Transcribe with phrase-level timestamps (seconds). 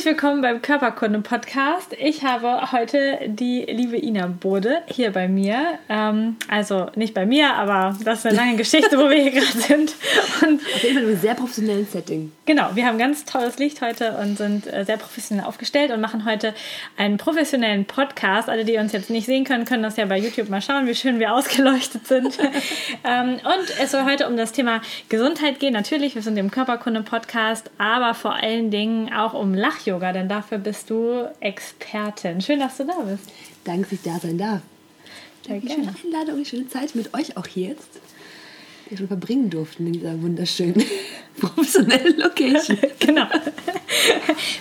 [0.00, 1.94] Herzlich willkommen beim Körperkunde-Podcast.
[1.98, 5.78] Ich habe heute die liebe Ina Bode hier bei mir.
[5.90, 9.58] Ähm, also nicht bei mir, aber das ist eine lange Geschichte, wo wir hier gerade
[9.58, 9.94] sind.
[10.40, 12.32] Und Auf jeden Fall in einem sehr professionellen Setting.
[12.46, 16.24] Genau, wir haben ganz tolles Licht heute und sind äh, sehr professionell aufgestellt und machen
[16.24, 16.54] heute
[16.96, 18.48] einen professionellen Podcast.
[18.48, 20.94] Alle, die uns jetzt nicht sehen können, können das ja bei YouTube mal schauen, wie
[20.94, 22.38] schön wir ausgeleuchtet sind.
[23.04, 25.74] ähm, und es soll heute um das Thema Gesundheit gehen.
[25.74, 29.52] Natürlich, wir sind im Körperkunde-Podcast, aber vor allen Dingen auch um
[29.90, 32.40] Lach-Yoga, denn dafür bist du Expertin.
[32.40, 33.24] Schön, dass du da bist.
[33.64, 34.60] Danke, dass ich da sein darf.
[35.46, 35.74] Sehr gerne.
[35.74, 37.88] Schöne Einladung, eine schöne Zeit mit euch auch hier jetzt
[38.90, 40.82] wir schon verbringen durften in dieser wunderschönen
[41.40, 42.76] professionellen Location.
[42.98, 43.26] genau.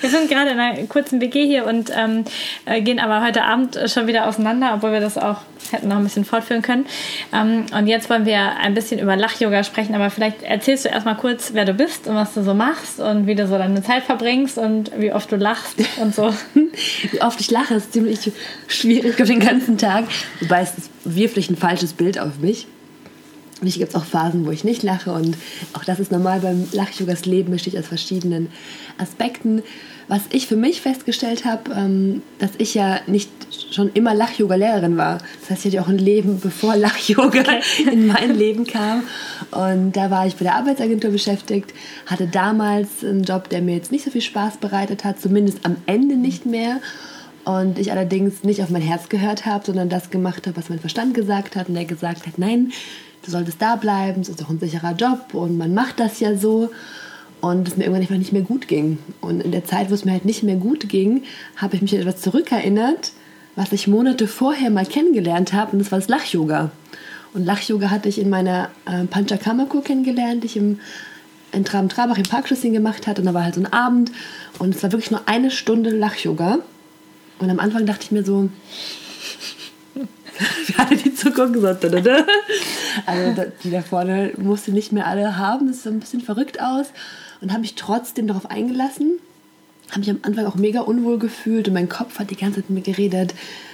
[0.01, 2.25] Wir sind gerade in einer kurzen WG hier und ähm,
[2.65, 5.41] äh, gehen aber heute Abend schon wieder auseinander, obwohl wir das auch
[5.71, 6.85] hätten noch ein bisschen fortführen können.
[7.33, 11.17] Ähm, und jetzt wollen wir ein bisschen über Lach-Yoga sprechen, aber vielleicht erzählst du erstmal
[11.17, 14.03] kurz, wer du bist und was du so machst und wie du so deine Zeit
[14.03, 16.33] verbringst und wie oft du lachst und so.
[17.11, 18.31] wie oft ich lache, ist ziemlich
[18.67, 20.05] schwierig den ganzen Tag.
[20.39, 22.67] Wobei es wirft ein falsches Bild auf mich.
[23.59, 25.35] Natürlich gibt es auch Phasen, wo ich nicht lache und
[25.73, 28.47] auch das ist normal beim Lach-Yogas Leben, besteht aus verschiedenen
[28.97, 29.63] Aspekten.
[30.07, 33.29] Was ich für mich festgestellt habe, ähm, dass ich ja nicht
[33.71, 35.19] schon immer Lach-Yoga-Lehrerin war.
[35.41, 37.61] Das heißt, ich hatte auch ein Leben, bevor Lach-Yoga okay.
[37.91, 39.03] in mein Leben kam.
[39.51, 41.73] Und da war ich bei der Arbeitsagentur beschäftigt,
[42.05, 45.75] hatte damals einen Job, der mir jetzt nicht so viel Spaß bereitet hat, zumindest am
[45.85, 46.79] Ende nicht mehr.
[47.45, 50.79] Und ich allerdings nicht auf mein Herz gehört habe, sondern das gemacht habe, was mein
[50.79, 51.69] Verstand gesagt hat.
[51.69, 52.71] Und der gesagt hat, nein,
[53.23, 56.35] du solltest da bleiben, es ist doch ein sicherer Job und man macht das ja
[56.35, 56.69] so.
[57.41, 58.97] Und es mir irgendwann einfach nicht mehr gut ging.
[59.21, 61.23] Und in der Zeit, wo es mir halt nicht mehr gut ging,
[61.55, 63.13] habe ich mich an etwas zurückerinnert,
[63.55, 66.71] was ich Monate vorher mal kennengelernt habe, und das war das Lach-Yoga.
[67.33, 70.79] Und Lach-Yoga hatte ich in meiner äh, Panchakarma-Kur kennengelernt, die ich im,
[71.51, 73.21] in Traben-Trabach im Parkschlüssel gemacht hatte.
[73.21, 74.11] Und da war halt so ein Abend
[74.57, 76.59] und es war wirklich nur eine Stunde Lach-Yoga.
[77.39, 78.49] Und am Anfang dachte ich mir so,
[79.95, 81.95] wir alle die sollten.
[81.95, 82.25] Oder?
[83.05, 85.67] Also die da vorne musste nicht mehr alle haben.
[85.67, 86.87] Das sah ein bisschen verrückt aus.
[87.41, 89.19] Und habe mich trotzdem darauf eingelassen.
[89.89, 92.69] Habe mich am Anfang auch mega unwohl gefühlt und mein Kopf hat die ganze Zeit
[92.69, 93.33] mit mir geredet.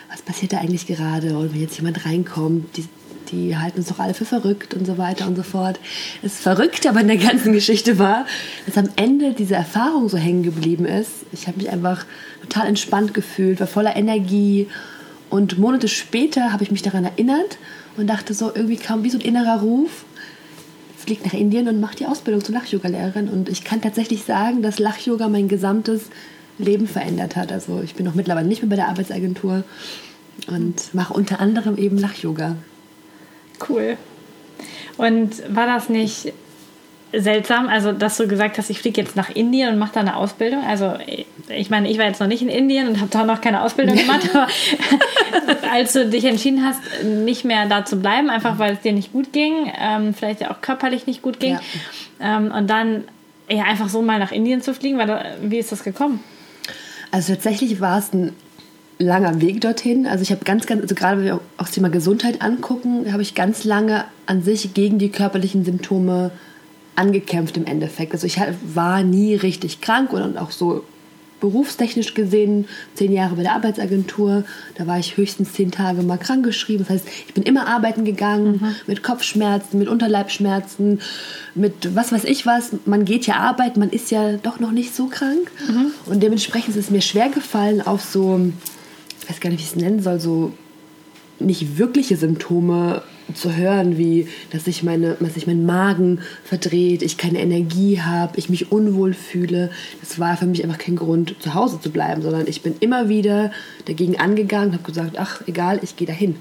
[0.09, 1.37] Was passiert da eigentlich gerade?
[1.37, 2.87] Und wenn jetzt jemand reinkommt, die,
[3.31, 5.79] die halten uns doch alle für verrückt und so weiter und so fort.
[6.21, 8.25] Das Verrückte aber in der ganzen Geschichte war,
[8.65, 11.11] dass am Ende diese Erfahrung so hängen geblieben ist.
[11.31, 12.05] Ich habe mich einfach
[12.41, 14.67] total entspannt gefühlt, war voller Energie
[15.29, 17.57] und Monate später habe ich mich daran erinnert
[17.97, 20.05] und dachte so, irgendwie kam wie so ein innerer Ruf,
[20.97, 23.29] fliegt nach Indien und macht die Ausbildung zur Lach-Yoga-Lehrerin.
[23.29, 26.09] Und ich kann tatsächlich sagen, dass Lach-Yoga mein gesamtes
[26.57, 27.51] Leben verändert hat.
[27.51, 29.63] Also ich bin auch mittlerweile nicht mehr bei der Arbeitsagentur
[30.47, 32.55] und mache unter anderem eben Lach-Yoga.
[33.67, 33.97] Cool.
[34.97, 36.33] Und war das nicht
[37.17, 40.15] seltsam, also dass du gesagt hast, ich fliege jetzt nach Indien und mache da eine
[40.15, 40.63] Ausbildung.
[40.63, 40.93] Also
[41.49, 43.95] ich meine, ich war jetzt noch nicht in Indien und habe da noch keine Ausbildung
[43.95, 44.47] gemacht, aber
[45.71, 49.13] als du dich entschieden hast, nicht mehr da zu bleiben, einfach weil es dir nicht
[49.13, 52.37] gut ging, ähm, vielleicht ja auch körperlich nicht gut ging, ja.
[52.37, 53.05] ähm, und dann
[53.49, 56.21] ja einfach so mal nach Indien zu fliegen, da, wie ist das gekommen?
[57.11, 58.33] Also tatsächlich war es ein
[58.97, 60.07] langer Weg dorthin.
[60.07, 63.21] Also ich habe ganz, ganz, also gerade wenn wir auch das Thema Gesundheit angucken, habe
[63.21, 66.31] ich ganz lange an sich gegen die körperlichen Symptome
[66.95, 68.13] angekämpft im Endeffekt.
[68.13, 68.39] Also ich
[68.73, 70.83] war nie richtig krank und auch so
[71.41, 74.45] berufstechnisch gesehen zehn Jahre bei der Arbeitsagentur.
[74.75, 76.85] Da war ich höchstens zehn Tage mal krank geschrieben.
[76.87, 78.75] Das heißt, ich bin immer arbeiten gegangen mhm.
[78.87, 81.01] mit Kopfschmerzen, mit Unterleibschmerzen,
[81.53, 82.71] mit was weiß ich was.
[82.85, 85.51] Man geht ja arbeiten, man ist ja doch noch nicht so krank.
[85.67, 85.91] Mhm.
[86.05, 88.39] Und dementsprechend ist es mir schwer gefallen, auf so,
[89.25, 90.51] ich weiß gar nicht, wie ich es nennen soll, so
[91.39, 93.01] nicht wirkliche Symptome
[93.33, 98.37] zu hören, wie dass sich meine, dass sich mein Magen verdreht, ich keine Energie habe,
[98.37, 99.71] ich mich unwohl fühle.
[99.99, 103.09] Das war für mich einfach kein Grund, zu Hause zu bleiben, sondern ich bin immer
[103.09, 103.51] wieder
[103.85, 106.35] dagegen angegangen, habe gesagt, ach egal, ich gehe dahin.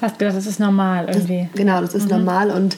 [0.00, 1.48] Hast gedacht, das ist normal irgendwie.
[1.50, 2.18] Das, genau, das ist mhm.
[2.18, 2.76] normal und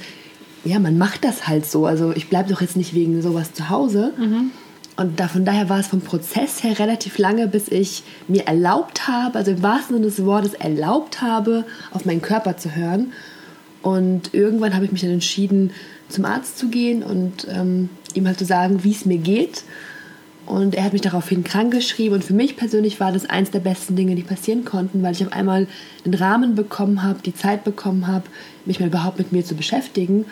[0.65, 1.85] ja, man macht das halt so.
[1.85, 4.15] Also ich bleibe doch jetzt nicht wegen sowas zu Hause.
[4.19, 4.51] Mhm.
[4.99, 9.06] Und da, von daher war es vom Prozess her relativ lange, bis ich mir erlaubt
[9.06, 13.12] habe, also im wahrsten Sinne des Wortes erlaubt habe, auf meinen Körper zu hören.
[13.81, 15.71] Und irgendwann habe ich mich dann entschieden,
[16.09, 19.62] zum Arzt zu gehen und ähm, ihm halt zu sagen, wie es mir geht.
[20.47, 22.17] Und er hat mich daraufhin krank geschrieben.
[22.17, 25.25] Und für mich persönlich war das eins der besten Dinge, die passieren konnten, weil ich
[25.25, 25.69] auf einmal
[26.05, 28.25] den Rahmen bekommen habe, die Zeit bekommen habe,
[28.65, 30.25] mich mal überhaupt mit mir zu beschäftigen.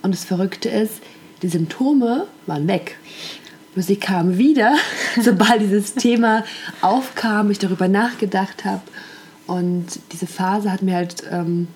[0.00, 1.00] Und das Verrückte ist,
[1.42, 2.98] die Symptome waren weg.
[3.74, 4.74] Sie kamen wieder,
[5.20, 6.44] sobald dieses Thema
[6.82, 8.82] aufkam, ich darüber nachgedacht habe.
[9.46, 11.68] Und diese Phase hat mir halt ähm,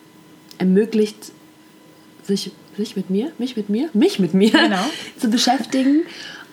[0.58, 1.32] ermöglicht,
[2.22, 4.84] sich, sich mit mir, mich mit mir, mich mit mir Genau.
[5.18, 6.02] zu beschäftigen.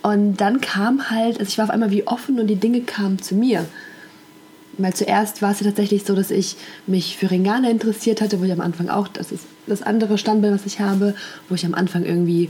[0.02, 3.22] Und dann kam halt, also ich war auf einmal wie offen und die Dinge kamen
[3.22, 3.66] zu mir.
[4.78, 6.56] Weil zuerst war es ja tatsächlich so, dass ich
[6.88, 10.54] mich für Ringana interessiert hatte, wo ich am Anfang auch, das ist das andere Standbein,
[10.54, 11.16] was ich habe,
[11.48, 12.50] wo ich am Anfang irgendwie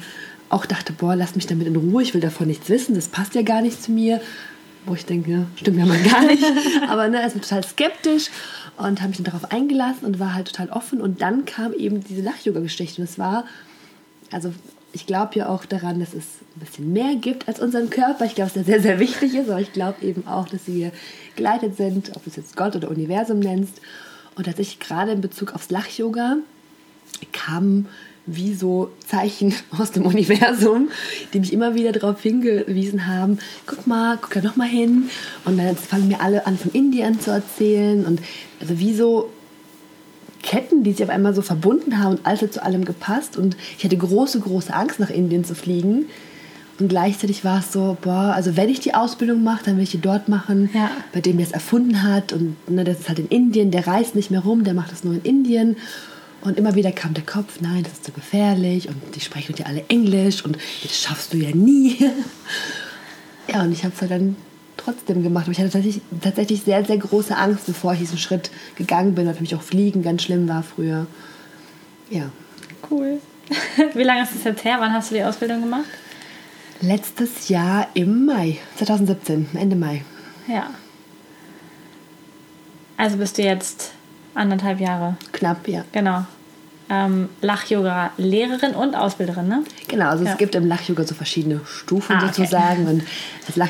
[0.54, 3.36] auch dachte, boah, lass mich damit in Ruhe, ich will davon nichts wissen, das passt
[3.36, 4.22] ja gar nicht zu mir.
[4.86, 6.44] Wo ich denke, stimmt ja mal gar nicht.
[6.90, 8.30] Aber ne, er ist total skeptisch
[8.78, 11.00] und habe mich dann darauf eingelassen und war halt total offen.
[11.00, 13.02] Und dann kam eben diese Lach-Yoga-Geschichte.
[13.02, 13.46] Und es war,
[14.32, 14.54] also
[14.92, 18.26] ich glaube ja auch daran, dass es ein bisschen mehr gibt als unseren Körper.
[18.26, 20.92] Ich glaube, dass der sehr, sehr wichtig ist, aber ich glaube eben auch, dass wir
[21.38, 23.80] geleitet sind, ob du es jetzt Gott oder Universum nennst.
[24.36, 26.38] Und tatsächlich gerade in Bezug aufs Lach-Yoga
[27.32, 27.88] kamen
[28.26, 30.90] wie so Zeichen aus dem Universum,
[31.34, 35.10] die mich immer wieder darauf hingewiesen haben, guck mal, guck da noch mal hin.
[35.46, 38.06] Und dann fangen mir alle an, von Indien zu erzählen.
[38.06, 38.22] Und
[38.62, 39.30] also wie so
[40.42, 43.38] Ketten, die sich auf einmal so verbunden haben und alles hat zu allem gepasst.
[43.38, 46.06] Und ich hatte große, große Angst, nach Indien zu fliegen.
[46.80, 49.92] Und gleichzeitig war es so, boah, also wenn ich die Ausbildung mache, dann will ich
[49.92, 50.90] die dort machen, Ja.
[51.14, 52.34] bei dem der es erfunden hat.
[52.34, 55.04] Und ne, das ist halt in Indien, der reist nicht mehr rum, der macht das
[55.04, 55.78] nur in Indien.
[56.44, 59.66] Und immer wieder kam der Kopf, nein, das ist zu gefährlich und die sprechen ja
[59.66, 61.98] alle Englisch und das schaffst du ja nie.
[63.46, 64.38] Ja, und ich habe es halt dann
[64.78, 65.44] trotzdem gemacht.
[65.44, 69.28] Aber ich hatte tatsächlich, tatsächlich sehr, sehr große Angst, bevor ich diesen Schritt gegangen bin,
[69.28, 71.08] weil für mich auch Fliegen ganz schlimm war früher.
[72.10, 72.30] Ja.
[72.90, 73.20] Cool.
[73.94, 74.78] Wie lange ist das jetzt her?
[74.80, 75.90] Wann hast du die Ausbildung gemacht?
[76.80, 80.06] Letztes Jahr im Mai, 2017, Ende Mai.
[80.48, 80.70] Ja.
[82.96, 83.92] Also bist du jetzt
[84.36, 85.16] anderthalb Jahre.
[85.32, 85.84] Knapp, ja.
[85.92, 86.26] Genau.
[86.90, 89.64] Ähm, Lach-Yoga-Lehrerin und Ausbilderin, ne?
[89.88, 90.32] Genau, also Ja.
[90.34, 92.28] es gibt im Lach-Yoga so verschiedene Stufen Ah, okay.
[92.28, 92.88] sozusagen.
[92.88, 93.04] Und
[93.48, 93.70] als Lach-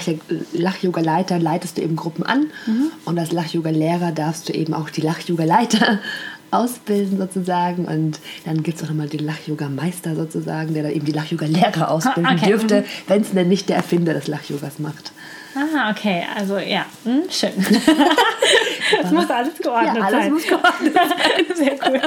[0.54, 2.48] Lach-Yoga-Leiter leitest du eben Gruppen an.
[2.66, 2.92] Mhm.
[3.06, 6.00] Und als Lach-Yoga-Lehrer darfst du eben auch die Lach-Yoga-Leiter
[6.52, 7.86] ausbilden sozusagen.
[7.86, 12.34] Und dann gibt es auch nochmal den Lach-Yoga-Meister sozusagen, der dann eben die Lach-Yoga-Lehrer ausbilden
[12.36, 12.48] okay.
[12.48, 12.86] dürfte, Mhm.
[13.08, 15.12] wenn es denn nicht der Erfinder des Lach-Yogas macht.
[15.56, 16.24] Ah, okay.
[16.36, 17.52] Also ja, hm, schön.
[19.02, 20.34] das muss alles geordnet Ja, alles sein.
[20.34, 21.46] muss geordnet sein.
[21.56, 22.02] Sehr cool.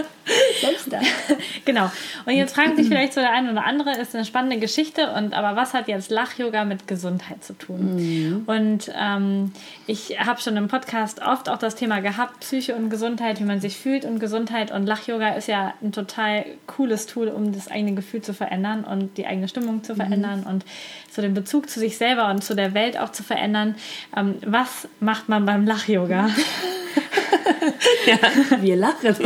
[0.61, 1.01] Selbst da.
[1.65, 1.91] Genau.
[2.25, 5.35] Und jetzt fragen sich vielleicht so der eine oder andere, ist eine spannende Geschichte, und
[5.35, 8.45] aber was hat jetzt Lach-Yoga mit Gesundheit zu tun?
[8.47, 9.53] Und ähm,
[9.87, 13.61] ich habe schon im Podcast oft auch das Thema gehabt, Psyche und Gesundheit, wie man
[13.61, 14.73] sich fühlt und Gesundheit.
[14.73, 19.17] Und Lach-Yoga ist ja ein total cooles Tool, um das eigene Gefühl zu verändern und
[19.17, 20.65] die eigene Stimmung zu verändern und
[21.11, 23.36] so den Bezug zu sich selber und zu der Welt auch zu verändern.
[24.17, 26.31] Ähm, was macht man beim Lach-Yoga?
[28.07, 29.17] Ja, wir lachen.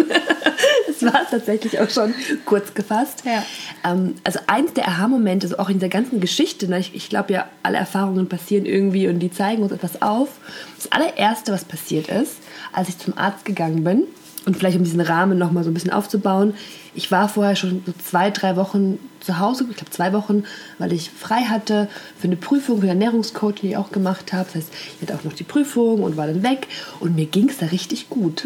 [0.87, 2.15] Das war es tatsächlich auch schon
[2.45, 3.23] kurz gefasst.
[3.25, 3.45] Ja.
[3.85, 7.33] Ähm, also eins der Aha-Momente, so auch in dieser ganzen Geschichte, ne, ich, ich glaube
[7.33, 10.29] ja, alle Erfahrungen passieren irgendwie und die zeigen uns etwas auf.
[10.77, 12.37] Das allererste, was passiert ist,
[12.73, 14.05] als ich zum Arzt gegangen bin,
[14.47, 16.55] und vielleicht um diesen Rahmen nochmal so ein bisschen aufzubauen,
[16.95, 20.45] ich war vorher schon so zwei, drei Wochen zu Hause, ich glaube zwei Wochen,
[20.79, 21.89] weil ich frei hatte
[22.19, 24.45] für eine Prüfung, für Ernährungscoach, die ich auch gemacht habe.
[24.47, 26.67] Das heißt, ich hatte auch noch die Prüfung und war dann weg
[27.01, 28.45] und mir ging es da richtig gut.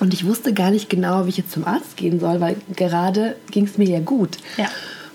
[0.00, 3.34] Und ich wusste gar nicht genau, wie ich jetzt zum Arzt gehen soll, weil gerade
[3.50, 4.38] ging es mir ja gut.
[4.56, 4.68] Ja.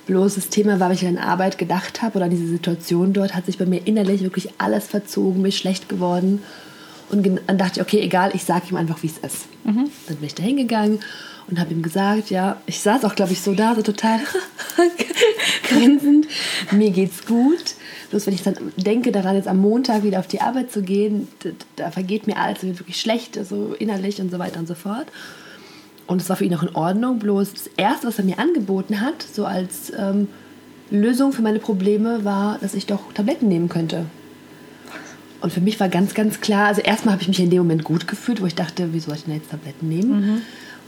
[0.06, 3.36] Bloß das Thema war, wenn ich an Arbeit gedacht habe oder an diese Situation dort,
[3.36, 6.44] hat sich bei mir innerlich wirklich alles verzogen, mir ist schlecht geworden.
[7.14, 9.46] Und dann dachte ich, okay, egal, ich sage ihm einfach, wie es ist.
[10.08, 11.00] Dann bin ich da hingegangen
[11.48, 14.20] und habe ihm gesagt, ja, ich saß auch, glaube ich, so da, so total
[15.70, 16.28] grinsend,
[16.72, 17.76] mir geht's gut.
[18.10, 21.28] Bloß wenn ich dann denke, daran jetzt am Montag wieder auf die Arbeit zu gehen,
[21.76, 25.08] da, vergeht mir alles, mir wirklich schlecht, so innerlich und so weiter und so fort.
[26.06, 27.20] Und es war für ihn auch in Ordnung.
[27.20, 30.28] Bloß das Erste, was er mir angeboten hat, so als ähm,
[30.92, 34.06] Lösung für meine Probleme, war, dass ich doch Tabletten nehmen könnte.
[35.44, 37.84] Und für mich war ganz, ganz klar, also erstmal habe ich mich in dem Moment
[37.84, 40.42] gut gefühlt, wo ich dachte, wieso soll ich denn jetzt Tabletten nehmen?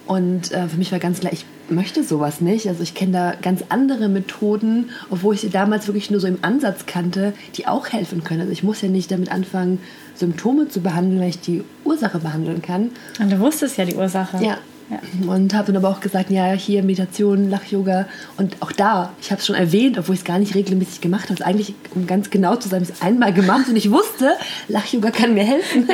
[0.06, 2.70] Und äh, für mich war ganz klar, ich möchte sowas nicht.
[2.70, 6.38] Also ich kenne da ganz andere Methoden, obwohl ich sie damals wirklich nur so im
[6.42, 8.40] Ansatz kannte, die auch helfen können.
[8.42, 9.80] Also ich muss ja nicht damit anfangen,
[10.16, 12.92] Symptome zu behandeln, weil ich die Ursache behandeln kann.
[13.20, 14.42] Und du wusstest ja die Ursache.
[14.42, 14.58] Ja.
[14.90, 15.00] Ja.
[15.28, 18.08] Und habe dann aber auch gesagt, ja, hier Meditation, Lach-Yoga.
[18.38, 21.30] Und auch da, ich habe es schon erwähnt, obwohl ich es gar nicht regelmäßig gemacht
[21.30, 21.44] habe.
[21.44, 24.34] Eigentlich, um ganz genau zu sein, habe ich es einmal gemacht und ich wusste,
[24.68, 25.88] Lach-Yoga kann mir helfen.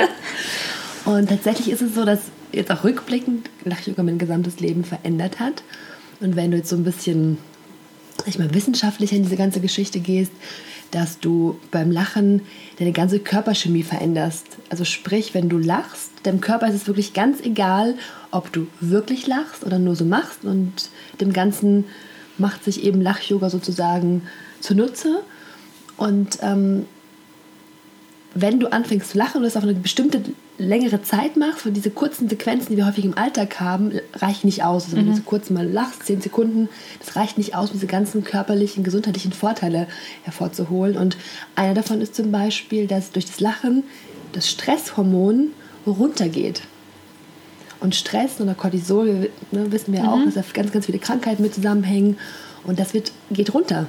[1.06, 2.20] Und tatsächlich ist es so, dass
[2.52, 5.64] jetzt auch rückblickend Lach-Yoga mein gesamtes Leben verändert hat.
[6.20, 7.38] Und wenn du jetzt so ein bisschen,
[8.18, 10.32] sag ich mal, wissenschaftlicher in diese ganze Geschichte gehst,
[10.92, 12.42] dass du beim Lachen
[12.78, 14.46] deine ganze Körperchemie veränderst.
[14.70, 17.96] Also sprich, wenn du lachst, deinem Körper ist es wirklich ganz egal,
[18.32, 21.86] ob du wirklich lachst oder nur so machst und dem Ganzen
[22.38, 24.24] macht sich eben Lach-Yoga sozusagen
[24.60, 25.22] zunutze.
[25.98, 26.86] Und ähm,
[28.34, 30.22] wenn du anfängst zu lachen und das auf eine bestimmte
[30.58, 34.64] längere Zeit machst, weil diese kurzen Sequenzen, die wir häufig im Alltag haben, reichen nicht
[34.64, 34.86] aus.
[34.86, 36.70] Also wenn du so kurz mal lachst, zehn Sekunden,
[37.00, 39.88] das reicht nicht aus, um diese ganzen körperlichen, gesundheitlichen Vorteile
[40.24, 40.98] hervorzuholen.
[40.98, 41.18] Und
[41.56, 43.84] einer davon ist zum Beispiel, dass durch das Lachen
[44.34, 45.50] das Stresshormon
[45.86, 46.62] runtergeht.
[47.82, 51.54] Und Stress oder Cortisol, ne, wissen wir auch, dass da ganz, ganz viele Krankheiten mit
[51.54, 52.18] zusammenhängen.
[52.64, 53.88] Und das wird, geht runter.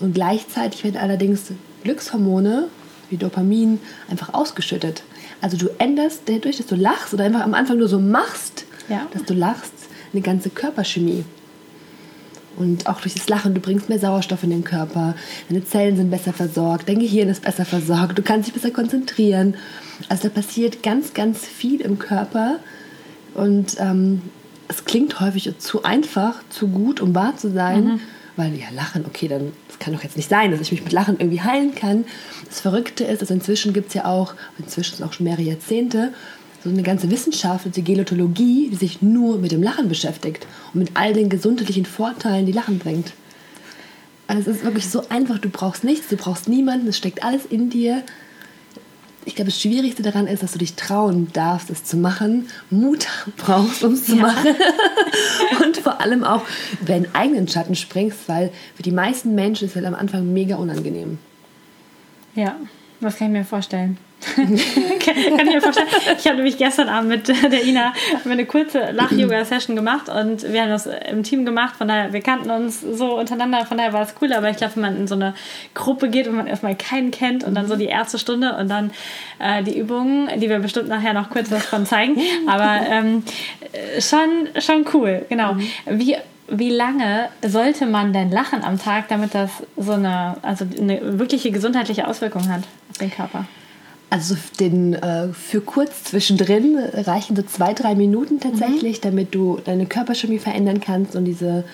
[0.00, 2.68] Und gleichzeitig werden allerdings Glückshormone
[3.10, 5.02] wie Dopamin einfach ausgeschüttet.
[5.40, 9.06] Also du änderst dadurch, dass du lachst oder einfach am Anfang nur so machst, Ja.
[9.12, 9.72] dass du lachst,
[10.12, 11.24] eine ganze Körperchemie.
[12.56, 15.14] Und auch durch das Lachen, du bringst mehr Sauerstoff in den Körper,
[15.48, 19.54] deine Zellen sind besser versorgt, dein Gehirn ist besser versorgt, du kannst dich besser konzentrieren.
[20.08, 22.58] Also da passiert ganz, ganz viel im Körper
[23.38, 24.22] und ähm,
[24.68, 28.00] es klingt häufig zu einfach, zu gut, um wahr zu sein,
[28.36, 30.92] weil ja, Lachen, okay, dann das kann doch jetzt nicht sein, dass ich mich mit
[30.92, 32.04] Lachen irgendwie heilen kann.
[32.46, 36.12] Das Verrückte ist, also inzwischen gibt es ja auch, inzwischen sind auch schon mehrere Jahrzehnte,
[36.62, 40.90] so eine ganze Wissenschaft, die Gelotologie, die sich nur mit dem Lachen beschäftigt und mit
[40.94, 43.12] all den gesundheitlichen Vorteilen, die Lachen bringt.
[44.26, 47.46] Also es ist wirklich so einfach, du brauchst nichts, du brauchst niemanden, es steckt alles
[47.46, 48.02] in dir.
[49.28, 53.06] Ich glaube, das Schwierigste daran ist, dass du dich trauen darfst, es zu machen, Mut
[53.36, 54.22] brauchst, um es zu Ja.
[54.22, 54.56] machen
[55.62, 56.42] und vor allem auch
[56.80, 60.32] über deinen eigenen Schatten springst, weil für die meisten Menschen ist es halt am Anfang
[60.32, 61.18] mega unangenehm.
[62.34, 62.56] Ja,
[63.02, 63.98] das kann ich mir vorstellen.
[64.34, 65.88] kann ich mir vorstellen.
[66.18, 67.92] Ich habe nämlich gestern Abend mit der Ina
[68.24, 71.76] eine kurze Lach-Yoga-Session gemacht und wir haben das im Team gemacht.
[71.76, 74.32] Von daher, wir kannten uns so untereinander, von daher war es cool.
[74.32, 75.34] Aber ich glaube, wenn man in so eine
[75.74, 78.90] Gruppe geht und man erstmal keinen kennt und dann so die erste Stunde und dann
[79.38, 82.16] äh, die Übungen, die wir bestimmt nachher noch kurz was von zeigen.
[82.48, 83.22] Aber ähm,
[83.72, 85.56] äh, schon, schon cool, genau.
[85.86, 86.16] Wie
[86.50, 91.50] wie lange sollte man denn lachen am Tag, damit das so eine, also eine wirkliche
[91.50, 93.44] gesundheitliche Auswirkung hat auf den Körper?
[94.10, 99.84] Also den, äh, für kurz zwischendrin reichen so zwei, drei Minuten tatsächlich, damit du deine
[99.84, 101.64] Körperchemie verändern kannst und diese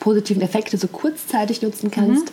[0.00, 2.32] positiven Effekte so kurzzeitig nutzen kannst.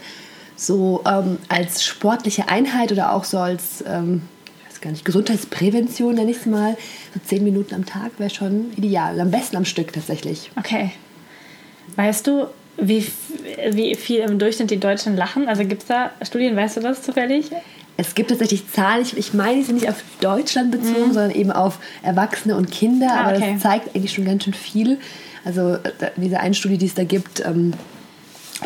[0.55, 4.23] So ähm, als sportliche Einheit oder auch so als, ähm,
[4.61, 6.75] ich weiß gar nicht, Gesundheitsprävention nenne ich es mal.
[7.13, 9.19] So zehn Minuten am Tag wäre schon ideal.
[9.19, 10.51] Am besten am Stück tatsächlich.
[10.55, 10.91] Okay.
[11.95, 13.05] Weißt du, wie,
[13.71, 15.47] wie viel im Durchschnitt die Deutschen lachen?
[15.47, 17.51] Also gibt es da Studien, weißt du das zufällig?
[17.95, 21.51] Es gibt tatsächlich Zahlen, ich, ich meine, die sind nicht auf Deutschland bezogen, sondern eben
[21.51, 23.11] auf Erwachsene und Kinder, Mhm.
[23.11, 23.51] Ah, aber okay.
[23.53, 24.97] das zeigt eigentlich schon ganz schön viel.
[25.45, 27.73] Also äh, da- diese eine Studie, die es da gibt, ähm,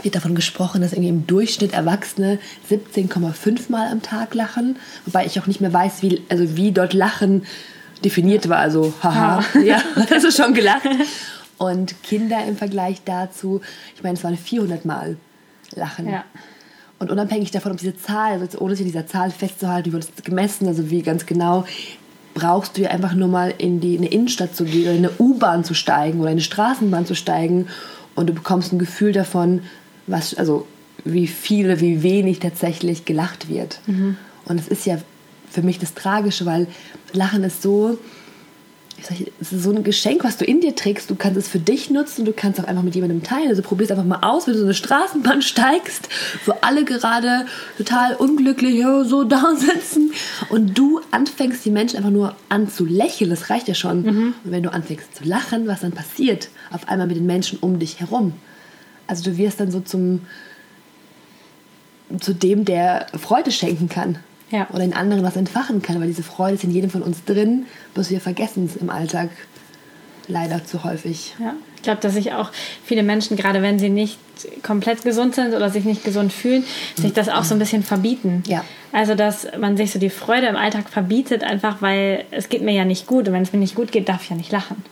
[0.03, 5.39] wird davon gesprochen, dass irgendwie im Durchschnitt Erwachsene 17,5 Mal am Tag lachen, wobei ich
[5.39, 7.45] auch nicht mehr weiß, wie, also wie dort Lachen
[8.05, 8.59] definiert war.
[8.59, 10.83] Also, haha, ja, hast du schon gelacht.
[11.57, 13.61] Und Kinder im Vergleich dazu,
[13.95, 15.17] ich meine, es waren 400 Mal
[15.75, 16.07] Lachen.
[16.09, 16.23] Ja.
[16.99, 20.07] Und unabhängig davon, ob diese Zahl, also jetzt ohne sich dieser Zahl festzuhalten, wie wird
[20.15, 21.65] es gemessen, also wie ganz genau,
[22.33, 25.05] brauchst du ja einfach nur mal in die in eine Innenstadt zu gehen oder in
[25.05, 27.67] eine U-Bahn zu steigen oder in eine Straßenbahn zu steigen
[28.15, 29.61] und du bekommst ein Gefühl davon,
[30.07, 30.65] was, also
[31.03, 33.79] wie viel, wie wenig tatsächlich gelacht wird.
[34.45, 34.97] Und es ist ja
[35.49, 36.67] für mich das Tragische, weil
[37.13, 37.97] Lachen ist so,
[38.99, 41.09] ich es ist so ein Geschenk, was du in dir trägst.
[41.09, 43.49] Du kannst es für dich nutzen, du kannst auch einfach mit jemandem teilen.
[43.49, 46.09] Also probier es einfach mal aus, wenn du so eine Straßenbahn steigst,
[46.45, 47.45] wo alle gerade
[47.77, 50.11] total unglücklich so da sitzen
[50.49, 53.29] und du anfängst, die Menschen einfach nur anzulächeln.
[53.29, 54.03] Das reicht ja schon.
[54.43, 56.49] Und wenn du anfängst zu lachen, was dann passiert?
[56.71, 58.33] Auf einmal mit den Menschen um dich herum.
[59.05, 60.21] Also du wirst dann so zum
[62.19, 64.19] zu dem, der Freude schenken kann.
[64.49, 64.67] Ja.
[64.71, 67.65] Oder in anderen was entfachen kann, weil diese Freude ist in jedem von uns drin,
[67.93, 69.29] bloß wir vergessen es im Alltag
[70.27, 71.35] leider zu häufig.
[71.39, 72.51] Ja, ich glaube, dass sich auch
[72.83, 74.19] viele Menschen, gerade wenn sie nicht
[74.63, 76.63] komplett gesund sind oder sich nicht gesund fühlen,
[76.95, 78.43] sich das auch so ein bisschen verbieten.
[78.47, 78.63] Ja.
[78.91, 82.73] Also, dass man sich so die Freude im Alltag verbietet, einfach weil es geht mir
[82.73, 83.27] ja nicht gut.
[83.27, 84.83] Und wenn es mir nicht gut geht, darf ich ja nicht lachen.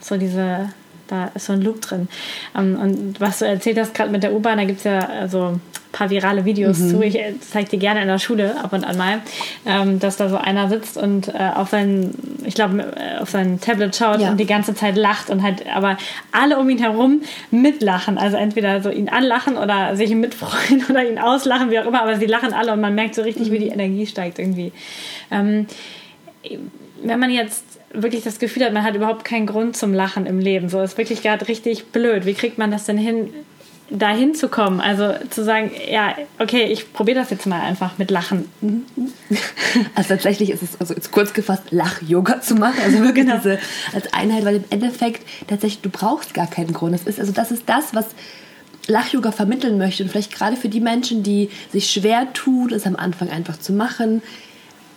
[0.00, 0.70] So diese,
[1.08, 2.08] da ist so ein Loop drin.
[2.56, 5.46] Ähm, Und was du erzählt hast, gerade mit der U-Bahn, da gibt es ja also
[5.48, 5.60] ein
[5.92, 7.00] paar virale Videos zu.
[7.00, 9.20] Ich zeige dir gerne in der Schule ab und an mal,
[9.64, 12.10] ähm, dass da so einer sitzt und äh, auf sein,
[12.44, 14.30] ich glaube, äh, auf sein Tablet schaut Ja.
[14.30, 15.96] und die ganze Zeit lacht und halt aber
[16.32, 18.18] alle um ihn herum mitlachen.
[18.18, 22.16] Also entweder so ihn anlachen oder sich mitfreuen oder ihn auslachen, wie auch immer, aber
[22.16, 24.72] sie lachen alle und man merkt so richtig, wie die Energie steigt irgendwie.
[25.30, 25.66] Ähm,
[27.02, 27.64] wenn man jetzt
[28.02, 30.98] wirklich das Gefühl hat, man hat überhaupt keinen Grund zum Lachen im Leben, so ist
[30.98, 32.26] wirklich gerade richtig blöd.
[32.26, 33.30] Wie kriegt man das denn hin,
[33.90, 38.10] dahin zu kommen, also zu sagen, ja, okay, ich probiere das jetzt mal einfach mit
[38.10, 38.46] Lachen.
[39.94, 43.36] Also tatsächlich ist es also jetzt kurz gefasst, Lach-Yoga zu machen, also wirklich Genau.
[43.36, 43.58] diese
[43.92, 46.94] als Einheit, weil im Endeffekt tatsächlich du brauchst gar keinen Grund.
[46.94, 48.06] Das ist also das ist das, was
[48.88, 52.96] Lach-Yoga vermitteln möchte und vielleicht gerade für die Menschen, die sich schwer tun, es am
[52.96, 54.22] Anfang einfach zu machen,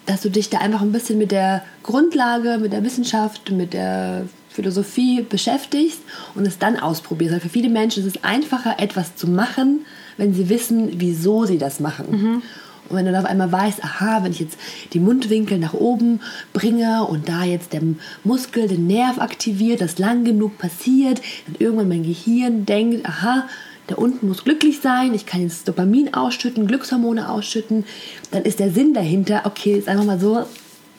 [0.09, 4.25] dass du dich da einfach ein bisschen mit der Grundlage, mit der Wissenschaft, mit der
[4.49, 5.99] Philosophie beschäftigst
[6.33, 7.33] und es dann ausprobierst.
[7.33, 9.85] Weil für viele Menschen ist es einfacher, etwas zu machen,
[10.17, 12.41] wenn sie wissen, wieso sie das machen.
[12.89, 14.57] Und wenn du dann auf einmal weißt, aha, wenn ich jetzt
[14.93, 16.21] die Mundwinkel nach oben
[16.53, 17.81] bringe und da jetzt der
[18.23, 23.47] Muskel, den Nerv aktiviert, das lang genug passiert, dann irgendwann mein Gehirn denkt, aha,
[23.89, 27.85] der unten muss glücklich sein, ich kann jetzt Dopamin ausschütten, Glückshormone ausschütten,
[28.31, 30.45] dann ist der Sinn dahinter, okay, ist einfach mal so,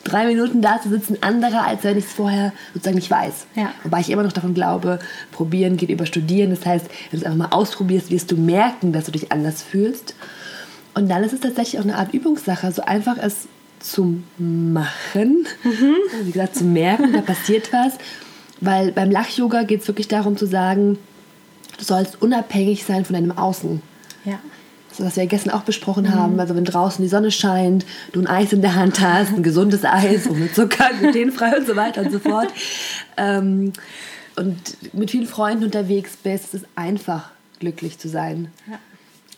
[0.05, 3.47] drei Minuten da zu sitzen, anderer, als wenn ich es vorher sozusagen nicht weiß.
[3.55, 3.73] Ja.
[3.83, 4.99] Wobei ich immer noch davon glaube,
[5.33, 6.51] probieren geht über studieren.
[6.51, 9.63] Das heißt, wenn du es einfach mal ausprobierst, wirst du merken, dass du dich anders
[9.63, 10.15] fühlst.
[10.95, 13.47] Und dann ist es tatsächlich auch eine Art Übungssache, so einfach es
[13.79, 15.47] zu machen,
[16.25, 17.95] wie gesagt, zu merken, da passiert was.
[18.61, 20.99] Weil beim Lach-Yoga geht es wirklich darum zu sagen,
[21.81, 23.83] du sollst unabhängig sein von deinem Außen.
[24.25, 24.39] Ja.
[24.93, 26.39] So, was wir gestern auch besprochen haben.
[26.41, 29.85] Also wenn draußen die Sonne scheint, du ein Eis in der Hand hast, ein gesundes
[29.85, 32.49] Eis ohne Zucker, glutenfrei und so weiter und so fort.
[33.17, 33.73] Ähm,
[34.37, 38.51] und mit vielen Freunden unterwegs bist, ist es einfach glücklich zu sein.
[38.69, 38.79] Ja.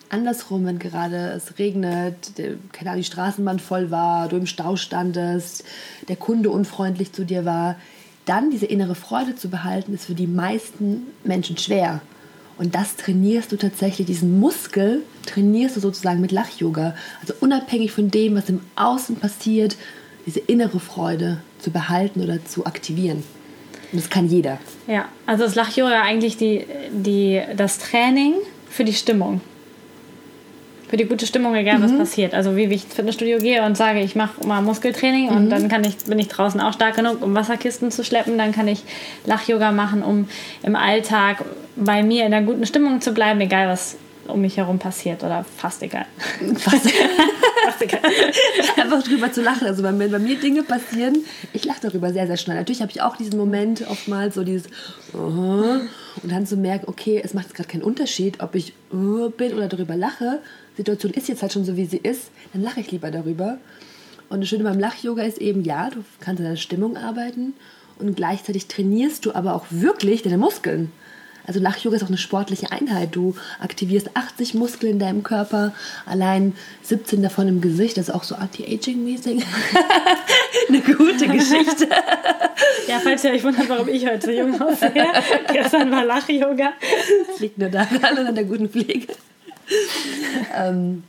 [0.08, 4.76] Andersrum, wenn gerade es regnet, der, keine Ahnung, die Straßenbahn voll war, du im Stau
[4.76, 5.64] standest,
[6.08, 7.76] der Kunde unfreundlich zu dir war,
[8.26, 12.00] dann diese innere Freude zu behalten, ist für die meisten Menschen schwer.
[12.58, 16.94] Und das trainierst du tatsächlich, diesen Muskel trainierst du sozusagen mit Lach-Yoga.
[17.20, 19.76] Also unabhängig von dem, was im Außen passiert,
[20.26, 23.24] diese innere Freude zu behalten oder zu aktivieren.
[23.92, 24.58] Und das kann jeder.
[24.86, 28.34] Ja, also ist Lach-Yoga eigentlich die, die, das Training
[28.70, 29.40] für die Stimmung.
[30.92, 31.84] Für die gute Stimmung, egal Mhm.
[31.84, 32.34] was passiert.
[32.34, 35.36] Also wie ich ins Fitnessstudio gehe und sage, ich mache mal Muskeltraining Mhm.
[35.36, 38.36] und dann kann ich, bin ich draußen auch stark genug, um Wasserkisten zu schleppen.
[38.36, 38.82] Dann kann ich
[39.24, 40.28] Lach-Yoga machen, um
[40.62, 43.96] im Alltag bei mir in einer guten Stimmung zu bleiben, egal was
[44.28, 46.06] um mich herum passiert oder fast egal.
[46.56, 46.90] Fast.
[47.64, 48.00] Fast egal.
[48.76, 49.68] einfach drüber zu lachen.
[49.68, 52.56] Also wenn bei mir Dinge passieren, ich lache darüber sehr, sehr schnell.
[52.56, 54.64] Natürlich habe ich auch diesen Moment oftmals, so dieses
[55.14, 55.80] Aha,
[56.22, 59.54] und dann zu merken, okay, es macht jetzt gerade keinen Unterschied, ob ich uh, bin
[59.54, 60.40] oder darüber lache.
[60.72, 63.58] Die Situation ist jetzt halt schon so, wie sie ist, dann lache ich lieber darüber.
[64.28, 67.54] Und das Schöne beim Lach-Yoga ist eben, ja, du kannst an deiner Stimmung arbeiten
[67.98, 70.90] und gleichzeitig trainierst du aber auch wirklich deine Muskeln.
[71.46, 73.10] Also Lach-Yoga ist auch eine sportliche Einheit.
[73.12, 75.72] Du aktivierst 80 Muskeln in deinem Körper,
[76.06, 77.96] allein 17 davon im Gesicht.
[77.96, 79.42] Das ist auch so anti-aging-mäßig.
[80.68, 81.88] eine gute Geschichte.
[82.88, 84.92] Ja, falls ihr euch wundert, warum ich heute so jung aussehe.
[85.52, 86.72] Gestern war Lach-Yoga.
[87.28, 89.06] Das liegt nur daran und an der guten Pflege.
[90.54, 91.04] ähm,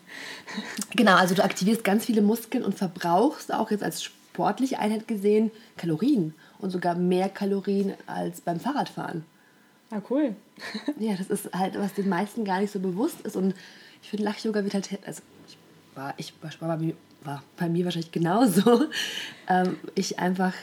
[0.96, 5.52] genau, also du aktivierst ganz viele Muskeln und verbrauchst auch jetzt als sportliche Einheit gesehen
[5.78, 9.26] Kalorien und sogar mehr Kalorien als beim Fahrradfahren.
[9.94, 10.36] Ah, cool.
[10.98, 13.36] Ja, das ist halt, was den meisten gar nicht so bewusst ist.
[13.36, 13.54] Und
[14.02, 15.58] ich finde, Lach-Yoga wird halt, also ich
[15.96, 18.86] war, ich war, bei, mir, war bei mir wahrscheinlich genauso.
[19.50, 20.54] Ähm, ich einfach,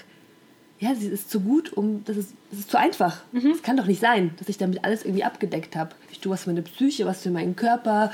[0.79, 3.21] ja, sie ist zu gut, um, das ist, das ist zu einfach.
[3.55, 5.95] Es kann doch nicht sein, dass ich damit alles irgendwie abgedeckt habe.
[6.11, 8.11] Ich tue was für meine Psyche, was für meinen Körper,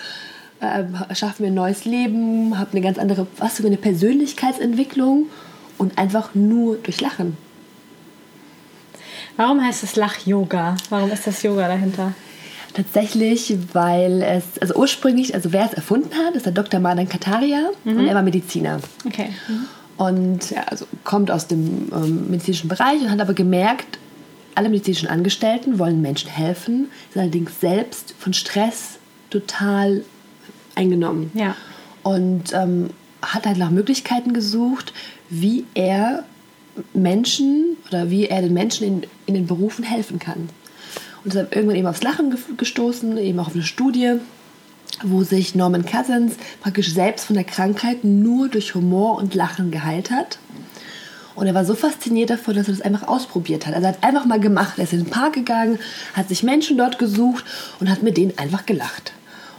[0.59, 0.83] äh,
[1.15, 5.27] schaffe mir ein neues Leben, habe eine ganz andere, was für eine Persönlichkeitsentwicklung
[5.79, 7.37] und einfach nur durch Lachen.
[9.37, 10.77] Warum heißt es Lach-Yoga?
[10.91, 12.15] Warum ist das Yoga dahinter?
[12.75, 16.81] Tatsächlich, weil es, also ursprünglich, also wer es erfunden hat, ist der Dr.
[16.81, 18.81] Madan Kataria und er war Mediziner.
[19.07, 19.31] Okay.
[19.97, 23.99] Und ja, also kommt aus dem ähm, medizinischen Bereich und hat aber gemerkt,
[24.55, 28.99] alle medizinischen Angestellten wollen Menschen helfen, sind allerdings selbst von Stress
[29.31, 30.03] total
[30.75, 31.31] eingenommen.
[31.35, 31.57] Ja.
[32.03, 32.91] Und ähm,
[33.23, 34.93] hat halt nach Möglichkeiten gesucht,
[35.29, 36.25] wie er
[36.93, 40.49] Menschen oder wie er den Menschen in, in den Berufen helfen kann.
[41.25, 44.15] Und dann irgendwann eben aufs Lachen ge- gestoßen, eben auch auf eine Studie,
[45.03, 50.11] wo sich Norman Cousins praktisch selbst von der Krankheit nur durch Humor und Lachen geheilt
[50.11, 50.39] hat.
[51.35, 53.75] Und er war so fasziniert davon, dass er das einfach ausprobiert hat.
[53.75, 54.75] Also er hat einfach mal gemacht.
[54.79, 55.79] Er ist in den Park gegangen,
[56.15, 57.45] hat sich Menschen dort gesucht
[57.79, 59.13] und hat mit denen einfach gelacht.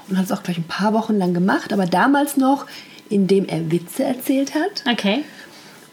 [0.10, 2.66] Und hat es auch gleich ein paar Wochen lang gemacht, aber damals noch,
[3.10, 4.84] indem er Witze erzählt hat.
[4.90, 5.24] Okay.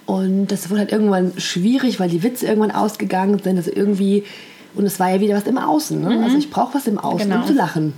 [0.06, 3.56] Und das wurde halt irgendwann schwierig, weil die Witze irgendwann ausgegangen sind.
[3.56, 4.24] Also irgendwie,
[4.74, 6.00] und es war ja wieder was im Außen.
[6.00, 6.22] Ne?
[6.22, 7.40] Also ich brauche was im Außen, Genau.
[7.42, 7.94] um zu lachen.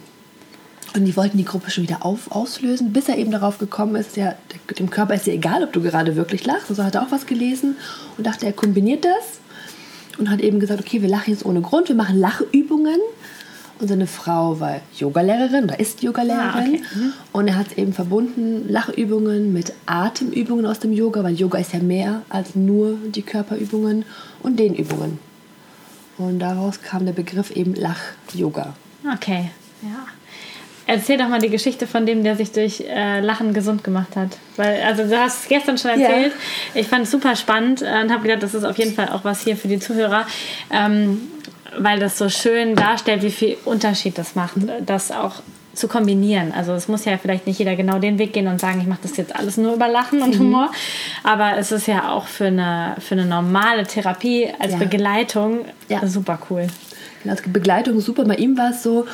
[0.94, 4.16] Und die wollten die Gruppe schon wieder auf, auslösen, bis er eben darauf gekommen ist,
[4.16, 4.34] ja,
[4.78, 6.70] dem Körper ist ja egal, ob du gerade wirklich lachst.
[6.70, 7.76] Also hat er auch was gelesen
[8.16, 9.40] und dachte, er kombiniert das
[10.18, 12.98] und hat eben gesagt, okay, wir lachen jetzt ohne Grund, wir machen Lachübungen.
[13.78, 16.42] Und seine Frau war Yogalehrerin oder ist Yogalehrerin.
[16.44, 16.82] Ah, okay.
[16.94, 17.12] Mhm.
[17.32, 21.80] Und er hat eben verbunden Lachübungen mit Atemübungen aus dem Yoga, weil Yoga ist ja
[21.80, 24.04] mehr als nur die Körperübungen
[24.42, 25.18] und Dehnübungen.
[26.16, 28.74] Und daraus kam der Begriff eben Lach-Yoga.
[29.12, 29.50] Okay,
[29.82, 30.06] ja.
[30.88, 34.38] Erzähl doch mal die Geschichte von dem, der sich durch äh, Lachen gesund gemacht hat.
[34.54, 36.32] Weil, also du hast es gestern schon erzählt.
[36.74, 36.80] Ja.
[36.80, 39.24] Ich fand es super spannend äh, und habe gedacht, das ist auf jeden Fall auch
[39.24, 40.26] was hier für die Zuhörer.
[40.70, 41.22] Ähm,
[41.78, 45.42] weil das so schön darstellt, wie viel Unterschied das macht, das auch
[45.74, 46.52] zu kombinieren.
[46.52, 49.00] Also es muss ja vielleicht nicht jeder genau den Weg gehen und sagen, ich mache
[49.02, 50.40] das jetzt alles nur über Lachen und mhm.
[50.40, 50.72] Humor,
[51.22, 54.78] aber es ist ja auch für eine, für eine normale Therapie als ja.
[54.78, 56.06] Begleitung ja.
[56.06, 56.66] super cool.
[57.22, 58.24] Genau, als Begleitung super.
[58.24, 59.06] Bei ihm war es so,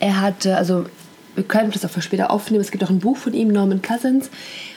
[0.00, 0.84] er hatte, also
[1.34, 2.60] wir können das auch für später aufnehmen.
[2.60, 4.30] Es gibt auch ein Buch von ihm, Norman Cousins.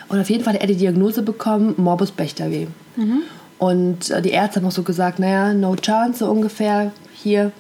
[0.08, 2.68] Und auf jeden Fall hat er die Diagnose bekommen, Morbus Bechterew.
[2.96, 3.24] Mhm.
[3.58, 6.92] Und äh, die Ärzte haben auch so gesagt, naja, no chance, so ungefähr,
[7.26, 7.52] hier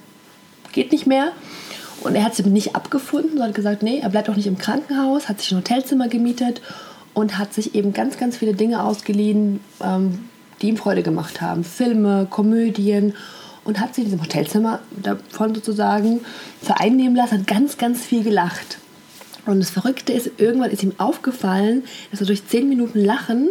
[0.73, 1.31] geht nicht mehr.
[2.01, 5.27] Und er hat sich nicht abgefunden, sondern gesagt, nee, er bleibt auch nicht im Krankenhaus,
[5.27, 6.61] hat sich ein Hotelzimmer gemietet
[7.15, 10.29] und hat sich eben ganz, ganz viele Dinge ausgeliehen, ähm,
[10.61, 11.63] die ihm Freude gemacht haben.
[11.63, 13.15] Filme, Komödien
[13.63, 16.19] und hat sich in diesem Hotelzimmer davon sozusagen
[16.61, 18.77] vereinnehmen lassen, hat ganz, ganz viel gelacht.
[19.47, 23.49] Und das Verrückte ist, irgendwann ist ihm aufgefallen, dass er durch zehn Minuten Lachen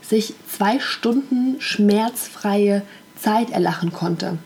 [0.00, 2.82] sich zwei Stunden schmerzfreie
[3.16, 4.38] Zeit erlachen konnte.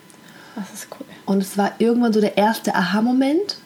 [0.56, 1.06] Das ist cool.
[1.26, 3.58] Und es war irgendwann so der erste Aha-Moment.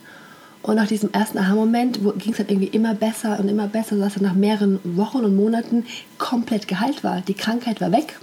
[0.62, 4.16] Und nach diesem ersten Aha-Moment ging es halt irgendwie immer besser und immer besser, sodass
[4.16, 5.86] er nach mehreren Wochen und Monaten
[6.18, 7.22] komplett geheilt war.
[7.22, 8.18] Die Krankheit war weg.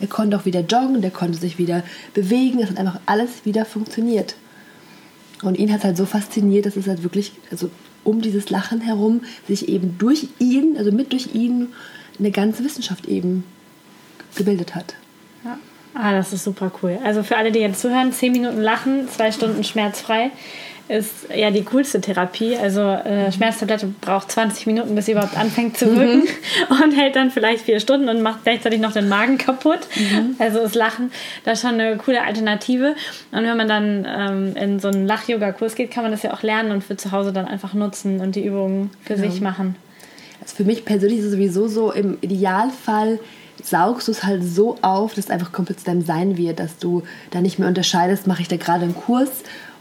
[0.00, 1.82] Er konnte auch wieder joggen, der konnte sich wieder
[2.14, 2.60] bewegen.
[2.60, 4.36] Es hat einfach alles wieder funktioniert.
[5.42, 7.68] Und ihn hat es halt so fasziniert, dass es halt wirklich, also
[8.04, 11.68] um dieses Lachen herum, sich eben durch ihn, also mit durch ihn,
[12.18, 13.44] eine ganze Wissenschaft eben
[14.36, 14.94] gebildet hat.
[16.00, 16.98] Ah, das ist super cool.
[17.04, 20.30] Also für alle, die jetzt zuhören, 10 Minuten lachen, zwei Stunden schmerzfrei
[20.88, 22.56] ist ja die coolste Therapie.
[22.56, 23.32] Also äh, mhm.
[23.32, 26.82] Schmerztablette braucht 20 Minuten, bis sie überhaupt anfängt zu wirken mhm.
[26.82, 29.80] und hält dann vielleicht vier Stunden und macht gleichzeitig noch den Magen kaputt.
[29.96, 30.36] Mhm.
[30.38, 31.10] Also ist Lachen
[31.44, 32.94] da schon eine coole Alternative.
[33.32, 36.42] Und wenn man dann ähm, in so einen Lach-Yoga-Kurs geht, kann man das ja auch
[36.42, 39.28] lernen und für zu Hause dann einfach nutzen und die Übungen für genau.
[39.28, 39.76] sich machen.
[40.40, 43.18] Also für mich persönlich ist es sowieso so, im Idealfall
[43.62, 46.78] saugst du es halt so auf, dass es einfach komplett zu deinem Sein wird, dass
[46.78, 49.30] du da nicht mehr unterscheidest, mache ich da gerade einen Kurs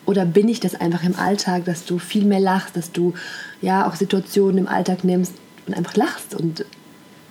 [0.05, 3.13] oder bin ich das einfach im Alltag, dass du viel mehr lachst, dass du
[3.61, 5.33] ja auch Situationen im Alltag nimmst
[5.67, 6.65] und einfach lachst und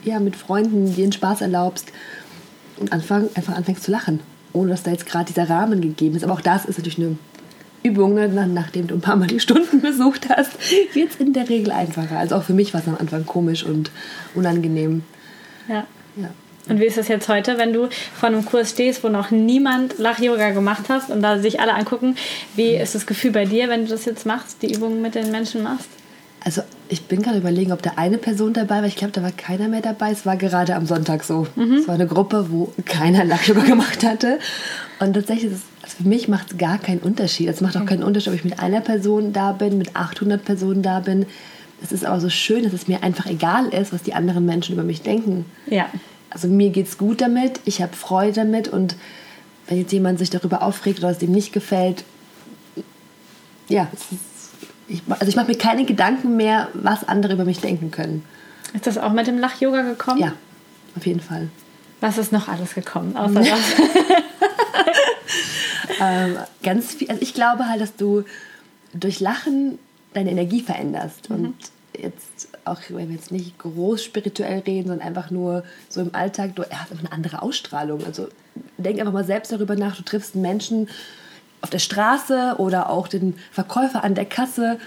[0.04, 1.86] ja mit Freunden dir Spaß erlaubst
[2.78, 4.20] und anfang, einfach anfängst zu lachen,
[4.52, 6.24] ohne dass da jetzt gerade dieser Rahmen gegeben ist.
[6.24, 7.16] Aber auch das ist natürlich eine
[7.82, 8.28] Übung, ne?
[8.28, 10.52] nachdem du ein paar Mal die Stunden besucht hast,
[10.92, 12.18] wird es in der Regel einfacher.
[12.18, 13.90] Also auch für mich war es am Anfang komisch und
[14.34, 15.02] unangenehm.
[15.68, 15.86] Ja.
[16.16, 16.30] Ja.
[16.68, 19.98] Und wie ist das jetzt heute, wenn du vor einem Kurs stehst, wo noch niemand
[19.98, 22.16] Lach-Yoga gemacht hast und da sich alle angucken?
[22.56, 25.30] Wie ist das Gefühl bei dir, wenn du das jetzt machst, die Übungen mit den
[25.30, 25.88] Menschen machst?
[26.44, 28.84] Also ich bin gerade überlegen, ob da eine Person dabei war.
[28.84, 30.12] Ich glaube, da war keiner mehr dabei.
[30.12, 31.46] Es war gerade am Sonntag so.
[31.56, 31.78] Mhm.
[31.78, 34.38] Es war eine Gruppe, wo keiner Lach-Yoga gemacht hatte.
[35.00, 37.48] Und tatsächlich, ist es, also für mich macht es gar keinen Unterschied.
[37.48, 40.82] Es macht auch keinen Unterschied, ob ich mit einer Person da bin, mit 800 Personen
[40.82, 41.26] da bin.
[41.82, 44.74] Es ist aber so schön, dass es mir einfach egal ist, was die anderen Menschen
[44.74, 45.44] über mich denken.
[45.66, 45.86] Ja
[46.36, 48.94] also mir geht es gut damit, ich habe Freude damit und
[49.68, 52.04] wenn jetzt jemand sich darüber aufregt oder es ihm nicht gefällt,
[53.68, 54.04] ja, ist,
[54.86, 58.22] ich, also ich mache mir keine Gedanken mehr, was andere über mich denken können.
[58.74, 60.20] Ist das auch mit dem Lach-Yoga gekommen?
[60.20, 60.34] Ja,
[60.94, 61.48] auf jeden Fall.
[62.00, 63.48] Was ist noch alles gekommen, außer das?
[66.00, 67.08] ähm, ganz viel.
[67.08, 68.24] Also ich glaube halt, dass du
[68.92, 69.78] durch Lachen
[70.16, 71.30] deine Energie veränderst.
[71.30, 71.36] Mhm.
[71.36, 71.54] Und
[71.98, 76.54] jetzt auch, wenn wir jetzt nicht groß spirituell reden, sondern einfach nur so im Alltag,
[76.54, 78.04] du hast einfach eine andere Ausstrahlung.
[78.04, 78.28] Also
[78.78, 80.88] denk einfach mal selbst darüber nach, du triffst einen Menschen
[81.62, 84.78] auf der Straße oder auch den Verkäufer an der Kasse.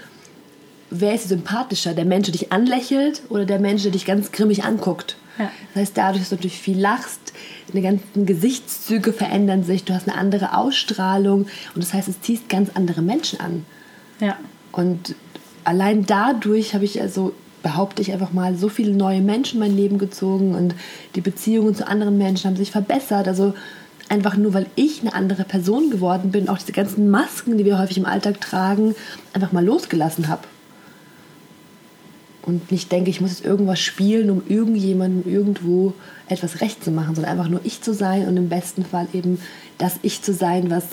[0.90, 1.94] Wer ist sympathischer?
[1.94, 5.16] Der Mensch, der dich anlächelt oder der Mensch, der dich ganz grimmig anguckt?
[5.38, 5.50] Ja.
[5.74, 7.32] Das heißt, dadurch, dass du natürlich viel lachst,
[7.68, 12.48] deine ganzen Gesichtszüge verändern sich, du hast eine andere Ausstrahlung und das heißt, es ziehst
[12.48, 13.64] ganz andere Menschen an.
[14.20, 14.36] Ja.
[14.72, 15.14] Und
[15.64, 19.76] allein dadurch habe ich also behaupte ich einfach mal, so viele neue Menschen in mein
[19.76, 20.74] Leben gezogen und
[21.14, 23.28] die Beziehungen zu anderen Menschen haben sich verbessert.
[23.28, 23.54] Also
[24.08, 27.78] einfach nur, weil ich eine andere Person geworden bin, auch diese ganzen Masken, die wir
[27.78, 28.94] häufig im Alltag tragen,
[29.32, 30.42] einfach mal losgelassen habe.
[32.42, 35.92] Und nicht denke, ich muss jetzt irgendwas spielen, um irgendjemandem irgendwo
[36.28, 39.38] etwas recht zu machen, sondern einfach nur ich zu sein und im besten Fall eben
[39.78, 40.84] das Ich zu sein, was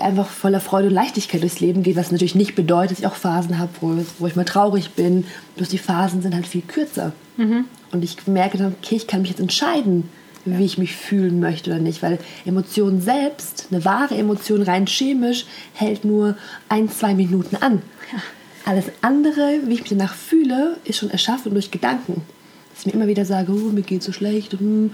[0.00, 3.14] einfach voller Freude und Leichtigkeit durchs Leben geht, was natürlich nicht bedeutet, dass ich auch
[3.14, 5.24] Phasen habe, wo, wo ich mal traurig bin.
[5.56, 7.12] Bloß die Phasen sind halt viel kürzer.
[7.36, 7.66] Mhm.
[7.90, 10.08] Und ich merke dann, okay, ich kann mich jetzt entscheiden,
[10.44, 12.02] wie ich mich fühlen möchte oder nicht.
[12.02, 16.36] Weil Emotion selbst, eine wahre Emotion rein chemisch, hält nur
[16.68, 17.82] ein, zwei Minuten an.
[18.12, 18.18] Ja.
[18.64, 22.22] Alles andere, wie ich mich danach fühle, ist schon erschaffen durch Gedanken.
[22.70, 24.92] Dass ich mir immer wieder sage, oh, mir geht so schlecht, hm,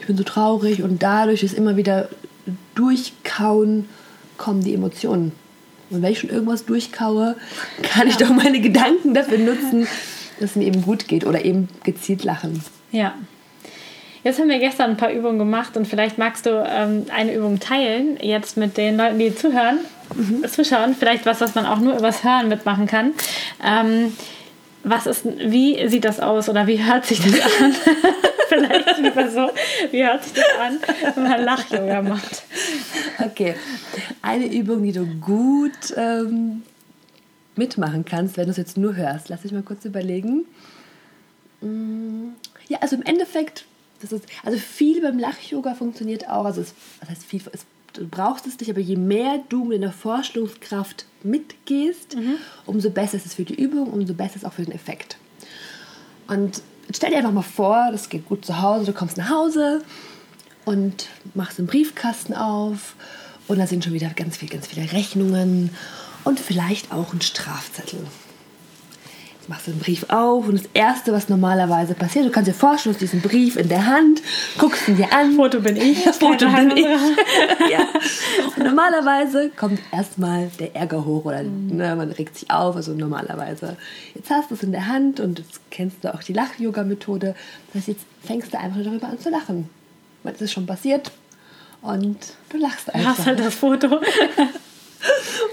[0.00, 2.08] ich bin so traurig und dadurch ist immer wieder
[2.74, 3.86] durchkauen,
[4.36, 5.32] kommen die Emotionen.
[5.90, 7.36] Und wenn ich schon irgendwas durchkaue,
[7.82, 9.86] kann ich doch meine Gedanken dafür nutzen,
[10.40, 12.62] dass es mir eben gut geht oder eben gezielt lachen.
[12.90, 13.14] Ja.
[14.24, 17.60] Jetzt haben wir gestern ein paar Übungen gemacht und vielleicht magst du ähm, eine Übung
[17.60, 19.78] teilen, jetzt mit den Leuten, die zuhören,
[20.16, 20.44] mhm.
[20.48, 20.96] zuschauen.
[20.98, 23.12] Vielleicht was, was man auch nur übers Hören mitmachen kann.
[23.64, 24.12] Ähm,
[24.88, 27.74] was ist, wie sieht das aus oder wie hört sich das an?
[28.48, 29.50] vielleicht lieber so,
[29.90, 30.78] wie hört sich das an,
[31.14, 32.44] wenn man Lach-Yoga macht?
[33.18, 33.54] Okay,
[34.22, 36.62] eine Übung, die du gut ähm,
[37.56, 39.28] mitmachen kannst, wenn du es jetzt nur hörst.
[39.28, 40.44] Lass mich mal kurz überlegen.
[41.60, 42.28] Mm,
[42.68, 43.64] ja, also im Endeffekt
[44.00, 46.44] das ist, also viel beim Lach-Yoga funktioniert auch.
[46.44, 47.64] Also es, das heißt viel, es,
[47.96, 52.36] du brauchst es nicht, aber je mehr du mit der Vorstellungskraft mitgehst, mhm.
[52.66, 55.16] umso besser ist es für die Übung, umso besser ist es auch für den Effekt.
[56.28, 56.62] Und
[56.94, 59.82] stell dir einfach mal vor, das geht gut zu Hause, du kommst nach Hause
[60.64, 62.94] und machst einen Briefkasten auf
[63.48, 65.70] und da sind schon wieder ganz, viel, ganz viele Rechnungen
[66.24, 68.00] und vielleicht auch ein Strafzettel
[69.48, 72.94] machst du den Brief auf und das Erste, was normalerweise passiert, du kannst dir vorstellen,
[72.94, 74.22] du hast diesen Brief in der Hand,
[74.58, 75.32] guckst ihn dir an.
[75.32, 75.98] Foto bin ich.
[75.98, 76.84] Foto bin ich.
[77.70, 77.86] ja.
[78.56, 81.76] Und normalerweise kommt erstmal der Ärger hoch oder mhm.
[81.76, 83.76] ne, man regt sich auf, also normalerweise.
[84.14, 87.34] Jetzt hast du es in der Hand und jetzt kennst du auch die Lach-Yoga-Methode.
[87.72, 89.68] Das heißt, jetzt fängst du einfach darüber an zu lachen.
[90.22, 91.12] Weil es ist schon passiert
[91.82, 93.12] und du lachst einfach.
[93.12, 94.00] Du hast halt das Foto.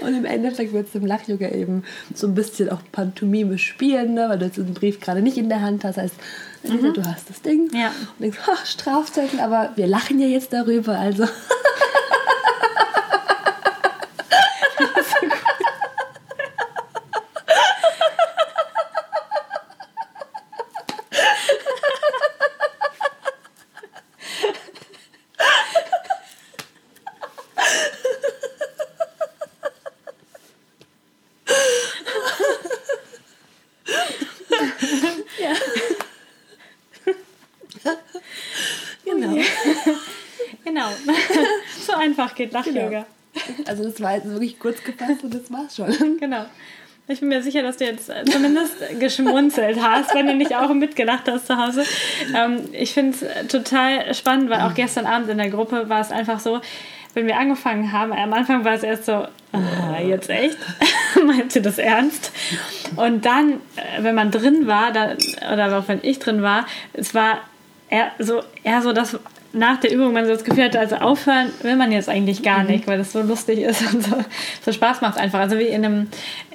[0.00, 4.26] Und im Endeffekt wird es im Lach-Yoga eben so ein bisschen auch Pantomime spielen, ne?
[4.28, 5.96] weil du jetzt den Brief gerade nicht in der Hand hast.
[5.96, 6.14] Heißt,
[6.64, 6.92] mhm.
[6.92, 7.88] du hast das Ding ja.
[7.88, 11.24] und denkst, oh, Strafzettel, aber wir lachen ja jetzt darüber, also.
[42.44, 43.06] geht Lach-Yoga.
[43.34, 43.68] Genau.
[43.68, 46.18] Also das war jetzt wirklich kurz gefasst und das war's schon.
[46.20, 46.44] Genau.
[47.06, 51.28] Ich bin mir sicher, dass du jetzt zumindest geschmunzelt hast, wenn du nicht auch mitgelacht
[51.28, 51.84] hast zu Hause.
[52.34, 56.10] Ähm, ich finde es total spannend, weil auch gestern Abend in der Gruppe war es
[56.10, 56.62] einfach so,
[57.12, 60.56] wenn wir angefangen haben, am Anfang war es erst so, ah, jetzt echt?
[61.26, 62.32] Meint ihr das ernst?
[62.96, 65.18] Und dann, äh, wenn man drin war, dann,
[65.52, 67.40] oder auch wenn ich drin war, es war
[67.90, 69.18] eher so, eher so das
[69.54, 72.60] nach der Übung man so das Gefühl hatte, also aufhören will man jetzt eigentlich gar
[72.60, 72.70] mhm.
[72.70, 74.16] nicht, weil das so lustig ist und so,
[74.64, 75.40] so Spaß macht einfach.
[75.40, 76.08] Also wie in einem,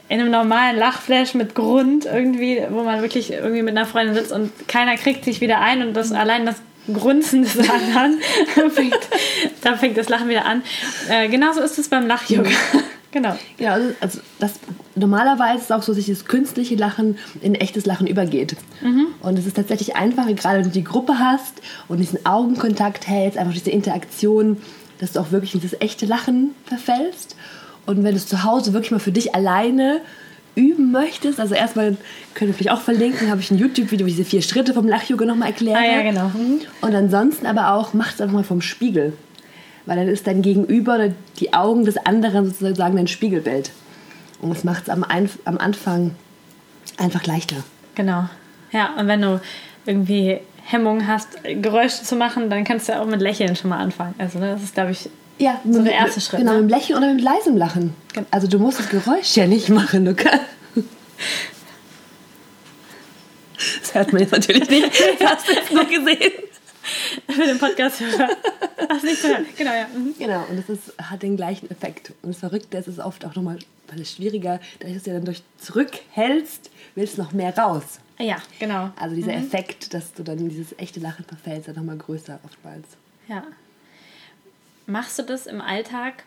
[0.10, 4.32] in einem normalen Lachflash mit Grund irgendwie, wo man wirklich irgendwie mit einer Freundin sitzt
[4.32, 6.62] und keiner kriegt sich wieder ein und das allein das
[6.94, 8.20] Grunzen des anderen,
[8.72, 8.98] fängt,
[9.62, 10.64] da fängt das Lachen wieder an.
[11.10, 12.50] Äh, genauso ist es beim Lach-Yoga.
[13.12, 13.36] Genau.
[13.58, 14.60] Ja, also, also das,
[14.96, 18.56] normalerweise ist es auch so, dass das künstliche Lachen in echtes Lachen übergeht.
[18.82, 19.08] Mhm.
[19.22, 23.38] Und es ist tatsächlich einfacher, gerade wenn du die Gruppe hast und diesen Augenkontakt hältst,
[23.38, 24.58] einfach diese Interaktion,
[25.00, 27.36] dass du auch wirklich in dieses echte Lachen verfällst.
[27.86, 30.02] Und wenn du es zu Hause wirklich mal für dich alleine
[30.54, 31.98] üben möchtest, also erstmal
[32.36, 34.88] können wir vielleicht auch verlinken, habe ich ein YouTube-Video, wo ich diese vier Schritte vom
[34.88, 35.80] Lach-Yoga nochmal erkläre.
[35.80, 36.28] Ah ja, genau.
[36.28, 36.62] Mhm.
[36.82, 39.14] Und ansonsten aber auch, mach es einfach mal vom Spiegel
[39.90, 43.72] weil dann ist dein Gegenüber oder die Augen des anderen sozusagen dein Spiegelbild.
[44.40, 45.04] Und das macht es am,
[45.46, 46.14] am Anfang
[46.98, 47.56] einfach leichter.
[47.96, 48.30] Genau.
[48.72, 49.42] Ja, und wenn du
[49.88, 53.80] irgendwie Hemmungen hast, Geräusche zu machen, dann kannst du ja auch mit Lächeln schon mal
[53.80, 54.14] anfangen.
[54.20, 56.42] Also ne, das ist, glaube ich, ja, so der erste Schritt.
[56.42, 56.62] Genau, ne?
[56.62, 57.96] mit Lächeln oder mit leisem Lachen.
[58.30, 60.06] Also du musst das Geräusch ja nicht machen.
[60.06, 60.46] Du kannst
[63.82, 64.86] das hört man jetzt natürlich nicht.
[65.26, 66.34] Hast du es nur gesehen?
[67.28, 68.04] Für den Podcast
[68.90, 68.90] hören.
[68.90, 69.58] Hast nicht gehört.
[69.58, 69.88] Genau, ja.
[69.88, 70.16] Mhm.
[70.18, 72.12] Genau, und das ist, hat den gleichen Effekt.
[72.22, 75.06] Und das Verrückte ist, es ist oft auch nochmal, weil es schwieriger, da du es
[75.06, 78.00] ja dann durch zurückhältst, willst du noch mehr raus.
[78.20, 78.92] Ja, genau.
[79.00, 79.46] Also dieser mhm.
[79.46, 82.86] Effekt, dass du dann in dieses echte Lachen verfällst, ist nochmal größer oftmals.
[83.28, 83.44] Ja.
[84.86, 86.24] Machst du das im Alltag?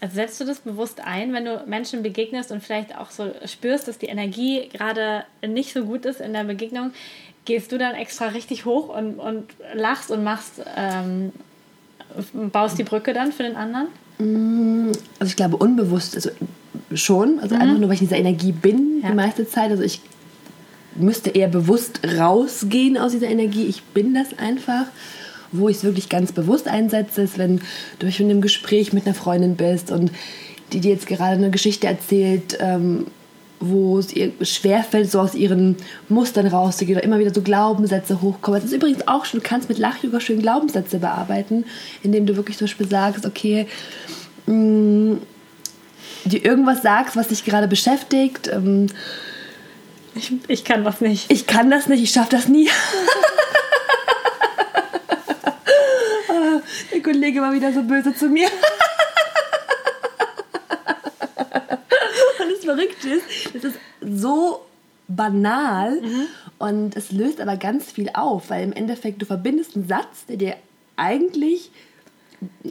[0.00, 3.86] Also setzt du das bewusst ein, wenn du Menschen begegnest und vielleicht auch so spürst,
[3.86, 6.92] dass die Energie gerade nicht so gut ist in der Begegnung?
[7.44, 11.32] gehst du dann extra richtig hoch und, und lachst und machst, ähm,
[12.32, 13.88] baust die Brücke dann für den anderen?
[14.18, 16.30] Mm, also ich glaube unbewusst, also
[16.94, 17.60] schon, also mhm.
[17.60, 19.10] einfach nur, weil ich in dieser Energie bin ja.
[19.10, 19.70] die meiste Zeit.
[19.70, 20.00] Also ich
[20.94, 23.66] müsste eher bewusst rausgehen aus dieser Energie.
[23.66, 24.86] Ich bin das einfach.
[25.54, 27.60] Wo ich es wirklich ganz bewusst einsetze, ist, wenn
[27.98, 30.10] du in einem Gespräch mit einer Freundin bist und
[30.72, 33.06] die dir jetzt gerade eine Geschichte erzählt, ähm,
[33.62, 35.76] wo es ihr schwerfällt, so aus ihren
[36.08, 38.60] Mustern rauszugehen oder immer wieder so Glaubenssätze hochkommen.
[38.60, 41.64] Das ist übrigens auch schon, du kannst mit Lachyoga schön Glaubenssätze bearbeiten,
[42.02, 43.66] indem du wirklich zum Beispiel sagst, okay,
[44.46, 45.20] mh, mm,
[46.24, 48.48] dir irgendwas sagst, was dich gerade beschäftigt.
[48.48, 48.88] Ähm,
[50.14, 51.30] ich, ich kann das nicht.
[51.30, 52.68] Ich kann das nicht, ich schaffe das nie.
[56.92, 58.48] Der Kollege war wieder so böse zu mir.
[62.74, 64.60] Verrückte ist, das ist so
[65.08, 66.26] banal mhm.
[66.58, 70.36] und es löst aber ganz viel auf, weil im Endeffekt du verbindest einen Satz, der
[70.36, 70.56] dir
[70.96, 71.70] eigentlich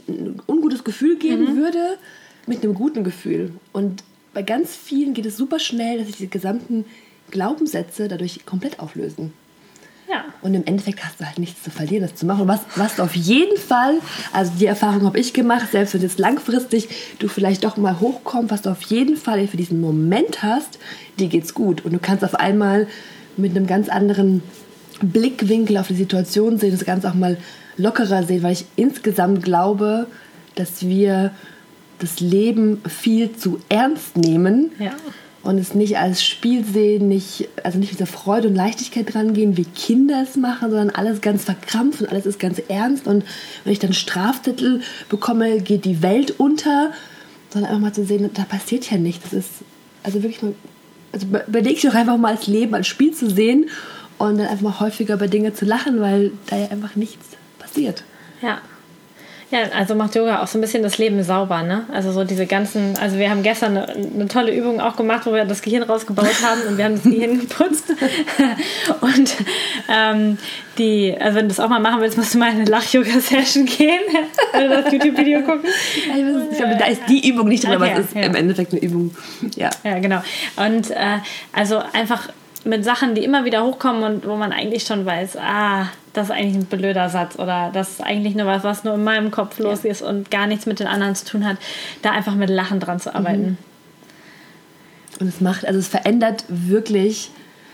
[0.08, 1.56] ein ungutes Gefühl geben mhm.
[1.56, 1.98] würde,
[2.46, 3.52] mit einem guten Gefühl.
[3.72, 4.02] Und
[4.34, 6.84] bei ganz vielen geht es super schnell, dass sich die gesamten
[7.30, 9.32] Glaubenssätze dadurch komplett auflösen.
[10.12, 10.26] Ja.
[10.42, 12.42] Und im Endeffekt hast du halt nichts zu verlieren, das zu machen.
[12.42, 13.94] Und was, was du auf jeden Fall,
[14.32, 18.50] also die Erfahrung habe ich gemacht, selbst wenn jetzt langfristig du vielleicht doch mal hochkommst,
[18.50, 20.78] was du auf jeden Fall für diesen Moment hast,
[21.18, 21.82] dir geht's gut.
[21.86, 22.88] Und du kannst auf einmal
[23.38, 24.42] mit einem ganz anderen
[25.00, 27.38] Blickwinkel auf die Situation sehen, das Ganze auch mal
[27.78, 30.06] lockerer sehen, weil ich insgesamt glaube,
[30.56, 31.30] dass wir
[32.00, 34.72] das Leben viel zu ernst nehmen.
[34.78, 34.92] Ja
[35.42, 39.56] und es nicht als Spiel sehen, nicht, also nicht mit dieser Freude und Leichtigkeit rangehen,
[39.56, 43.06] wie Kinder es machen, sondern alles ganz verkrampft und alles ist ganz ernst.
[43.06, 43.24] Und
[43.64, 46.92] wenn ich dann Straftitel bekomme, geht die Welt unter,
[47.50, 49.30] sondern einfach mal zu sehen, da passiert ja nichts.
[49.30, 49.50] Das ist
[50.04, 50.54] also wirklich mal,
[51.12, 53.68] also überleg doch einfach mal als Leben, als Spiel zu sehen
[54.18, 57.26] und dann einfach mal häufiger über Dinge zu lachen, weil da ja einfach nichts
[57.58, 58.04] passiert.
[58.40, 58.60] Ja.
[59.52, 61.84] Ja, also macht Yoga auch so ein bisschen das Leben sauber, ne?
[61.92, 65.34] Also so diese ganzen, also wir haben gestern eine, eine tolle Übung auch gemacht, wo
[65.34, 67.84] wir das Gehirn rausgebaut haben und wir haben das Gehirn geputzt.
[69.02, 69.34] und
[69.90, 70.38] ähm,
[70.78, 73.66] die, also wenn du das auch mal machen willst, musst du mal in eine Lach-Yoga-Session
[73.66, 74.00] gehen,
[74.54, 75.68] oder das YouTube-Video gucken.
[76.50, 78.22] Ich glaube, da ist die Übung nicht drin, okay, aber es ist ja.
[78.22, 79.14] im Endeffekt eine Übung.
[79.54, 80.22] Ja, ja genau.
[80.56, 81.18] Und äh,
[81.52, 82.30] also einfach
[82.64, 86.30] mit Sachen, die immer wieder hochkommen und wo man eigentlich schon weiß, ah, das ist
[86.32, 89.58] eigentlich ein blöder Satz oder das ist eigentlich nur was, was nur in meinem Kopf
[89.58, 91.56] los ist und gar nichts mit den anderen zu tun hat,
[92.02, 93.42] da einfach mit Lachen dran zu arbeiten.
[93.42, 93.58] Mhm.
[95.20, 97.30] Und es macht, also es verändert wirklich,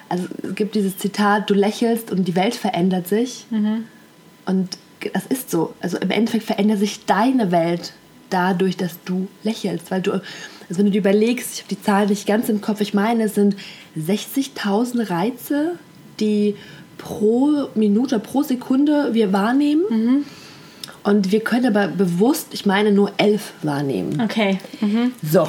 [0.09, 3.46] also es gibt dieses Zitat, du lächelst und die Welt verändert sich.
[3.51, 3.85] Mhm.
[4.46, 4.79] Und
[5.12, 5.74] das ist so.
[5.81, 7.92] Also im Endeffekt verändert sich deine Welt
[8.31, 10.22] dadurch, dass du lächelst, weil du, also
[10.79, 13.35] wenn du dir überlegst, ich habe die Zahl nicht ganz im Kopf, ich meine, es
[13.35, 13.57] sind
[13.96, 15.79] 60.000 Reize,
[16.20, 16.57] die
[16.98, 19.84] pro Minute, pro Sekunde wir wahrnehmen.
[19.88, 20.24] Mhm.
[21.04, 24.20] Und wir können aber bewusst, ich meine, nur elf wahrnehmen.
[24.20, 24.58] Okay.
[24.80, 25.12] Mhm.
[25.22, 25.48] So.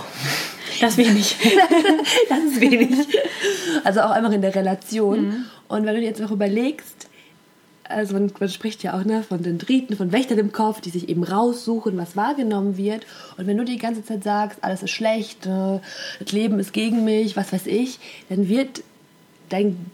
[0.80, 1.36] Das ist wenig.
[2.30, 2.90] das ist wenig.
[3.84, 5.28] Also auch einfach in der Relation.
[5.28, 5.46] Mhm.
[5.68, 7.10] Und wenn du dir jetzt noch überlegst,
[7.90, 10.92] also man, man, spricht ja auch ne, von den Driten, von Wächtern im Kopf, die
[10.92, 13.06] sich eben raussuchen, was wahrgenommen wird.
[13.38, 15.80] Und wenn du die ganze Zeit sagst, alles ist schlecht, äh,
[16.20, 18.84] das Leben ist gegen mich, was weiß ich, dann wird
[19.50, 19.88] dein,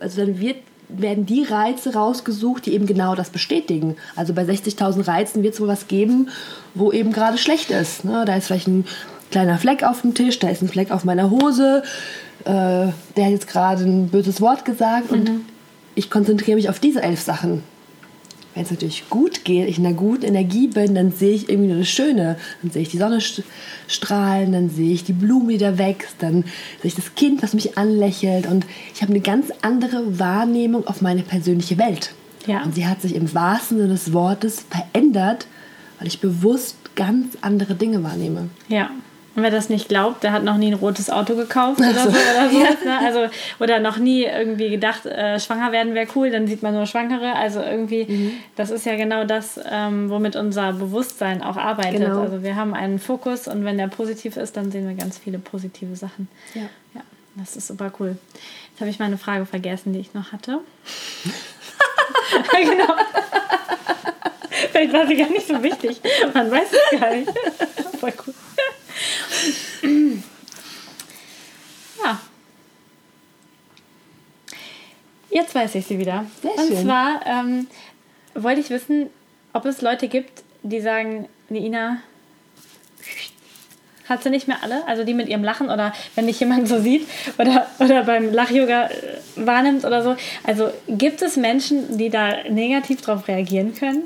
[0.00, 0.56] also dann wird
[0.88, 3.96] werden die Reize rausgesucht, die eben genau das bestätigen.
[4.16, 6.28] Also bei 60.000 Reizen wird es wohl was geben,
[6.74, 8.04] wo eben gerade schlecht ist.
[8.04, 8.24] Ne?
[8.26, 8.86] Da ist vielleicht ein
[9.30, 11.82] kleiner Fleck auf dem Tisch, da ist ein Fleck auf meiner Hose,
[12.44, 15.18] äh, der hat jetzt gerade ein böses Wort gesagt mhm.
[15.18, 15.30] und
[15.94, 17.62] ich konzentriere mich auf diese elf Sachen
[18.54, 21.68] wenn es natürlich gut geht, ich in einer guten Energie bin, dann sehe ich irgendwie
[21.68, 22.36] nur das Schöne.
[22.62, 23.20] Dann sehe ich die Sonne
[23.86, 26.42] strahlen, dann sehe ich die Blume, die da wächst, dann
[26.80, 31.00] sehe ich das Kind, was mich anlächelt und ich habe eine ganz andere Wahrnehmung auf
[31.02, 32.12] meine persönliche Welt.
[32.46, 32.62] Ja.
[32.62, 35.46] Und sie hat sich im wahrsten Sinne des Wortes verändert,
[35.98, 38.48] weil ich bewusst ganz andere Dinge wahrnehme.
[38.68, 38.90] Ja.
[39.38, 42.08] Und wer das nicht glaubt, der hat noch nie ein rotes Auto gekauft oder so.
[42.08, 42.98] Oder, so, ne?
[42.98, 43.26] also,
[43.60, 47.36] oder noch nie irgendwie gedacht, äh, schwanger werden wäre cool, dann sieht man nur Schwangere.
[47.36, 48.32] Also irgendwie, mhm.
[48.56, 52.00] das ist ja genau das, ähm, womit unser Bewusstsein auch arbeitet.
[52.00, 52.22] Genau.
[52.22, 55.38] Also wir haben einen Fokus und wenn der positiv ist, dann sehen wir ganz viele
[55.38, 56.26] positive Sachen.
[56.54, 56.62] Ja.
[56.96, 57.02] ja
[57.36, 58.18] das ist super cool.
[58.72, 60.58] Jetzt habe ich meine Frage vergessen, die ich noch hatte.
[62.60, 62.94] genau.
[64.72, 66.00] Vielleicht war sie gar nicht so wichtig.
[66.34, 67.30] Man weiß es gar nicht.
[68.00, 68.34] Voll cool.
[72.04, 72.20] Ja.
[75.30, 76.26] Jetzt weiß ich sie wieder.
[76.42, 76.84] Sehr Und schön.
[76.84, 77.66] zwar ähm,
[78.34, 79.10] wollte ich wissen,
[79.52, 81.98] ob es Leute gibt, die sagen, Nina,
[84.08, 86.80] hat sie nicht mehr alle, also die mit ihrem Lachen oder wenn dich jemand so
[86.80, 87.06] sieht
[87.38, 88.92] oder, oder beim Lach-Yoga äh,
[89.36, 90.16] wahrnimmt oder so.
[90.44, 94.04] Also gibt es Menschen, die da negativ drauf reagieren können?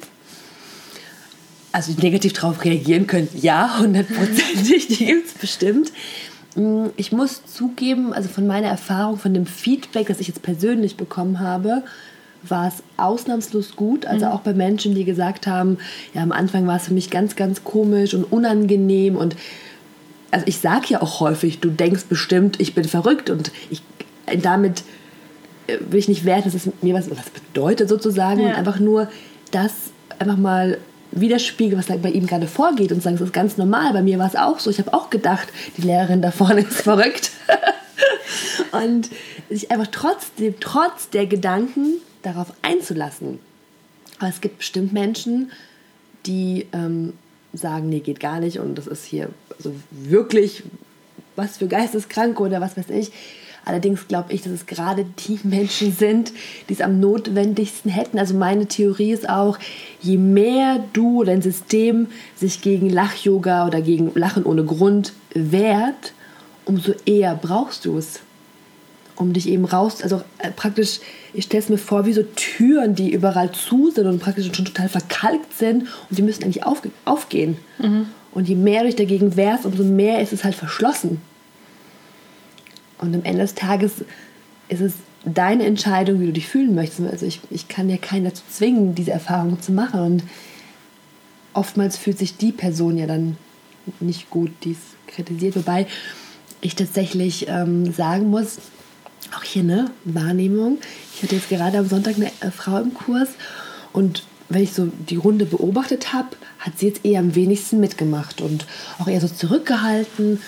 [1.72, 5.92] Also negativ darauf reagieren könnt, ja, hundertprozentig, die gibt es bestimmt.
[6.54, 10.96] Mm, ich muss zugeben, also von meiner Erfahrung, von dem Feedback, das ich jetzt persönlich
[10.96, 11.82] bekommen habe,
[12.42, 14.04] war es ausnahmslos gut.
[14.04, 15.78] Also auch bei Menschen, die gesagt haben,
[16.12, 19.36] ja, am Anfang war es für mich ganz, ganz komisch und unangenehm und
[20.32, 23.82] also ich sage ja auch häufig, du denkst bestimmt, ich bin verrückt und ich
[24.40, 24.82] damit
[25.66, 28.46] äh, will ich nicht werten, dass es mir was, was bedeutet sozusagen Ja.
[28.46, 29.08] und einfach nur
[29.50, 29.74] das
[30.18, 30.78] einfach mal
[31.12, 33.92] widerspiegeln, was bei ihm gerade vorgeht und sagen, das ist ganz normal.
[33.92, 34.70] Bei mir war es auch so.
[34.70, 37.30] Ich habe auch gedacht, die Lehrerin da vorne ist verrückt.
[38.72, 39.10] und
[39.50, 43.38] sich einfach trotzdem, trotz der Gedanken darauf einzulassen.
[44.18, 45.52] Aber es gibt bestimmt Menschen,
[46.26, 47.12] die ähm,
[47.52, 50.62] sagen, nee, geht gar nicht und das ist hier so wirklich
[51.36, 53.10] was für Geisteskranke oder was weiß ich.
[53.64, 56.32] Allerdings glaube ich, dass es gerade die Menschen sind,
[56.68, 58.18] die es am notwendigsten hätten.
[58.18, 59.58] Also meine Theorie ist auch,
[60.00, 66.12] je mehr du, dein System sich gegen Lach-Yoga oder gegen Lachen ohne Grund wehrt,
[66.64, 68.20] umso eher brauchst du es
[69.16, 71.00] um dich eben raus, also äh, praktisch,
[71.32, 74.64] ich stelle es mir vor, wie so Türen, die überall zu sind und praktisch schon
[74.64, 77.56] total verkalkt sind und die müssen eigentlich aufge aufgehen.
[78.32, 81.20] Und je mehr du dich dagegen wehrst, umso mehr ist es halt verschlossen.
[83.02, 84.04] Und am Ende des Tages
[84.68, 84.94] ist es
[85.24, 87.10] deine Entscheidung, wie du dich fühlen möchtest.
[87.10, 90.00] Also ich, ich kann ja keinen dazu zwingen, diese Erfahrung zu machen.
[90.00, 90.24] Und
[91.52, 93.36] oftmals fühlt sich die Person ja dann
[94.00, 95.56] nicht gut, die es kritisiert.
[95.56, 95.86] Wobei
[96.60, 98.58] ich tatsächlich ähm, sagen muss,
[99.36, 100.78] auch hier eine Wahrnehmung.
[101.14, 103.30] Ich hatte jetzt gerade am Sonntag eine äh, Frau im Kurs
[103.92, 106.28] und wenn ich so die Runde beobachtet habe,
[106.58, 108.66] hat sie jetzt eher am wenigsten mitgemacht und
[108.98, 110.42] auch eher so zurückgehalten.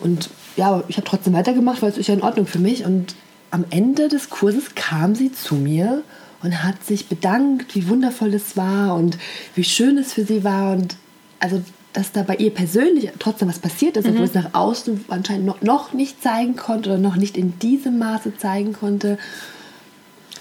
[0.00, 2.84] Und ja, ich habe trotzdem weitergemacht, weil es ist ja in Ordnung für mich.
[2.84, 3.14] Und
[3.50, 6.02] am Ende des Kurses kam sie zu mir
[6.42, 9.18] und hat sich bedankt, wie wundervoll es war und
[9.54, 10.72] wie schön es für sie war.
[10.72, 10.96] Und
[11.40, 15.46] also, dass da bei ihr persönlich trotzdem was passiert ist, obwohl es nach außen anscheinend
[15.46, 19.18] noch, noch nicht zeigen konnte oder noch nicht in diesem Maße zeigen konnte.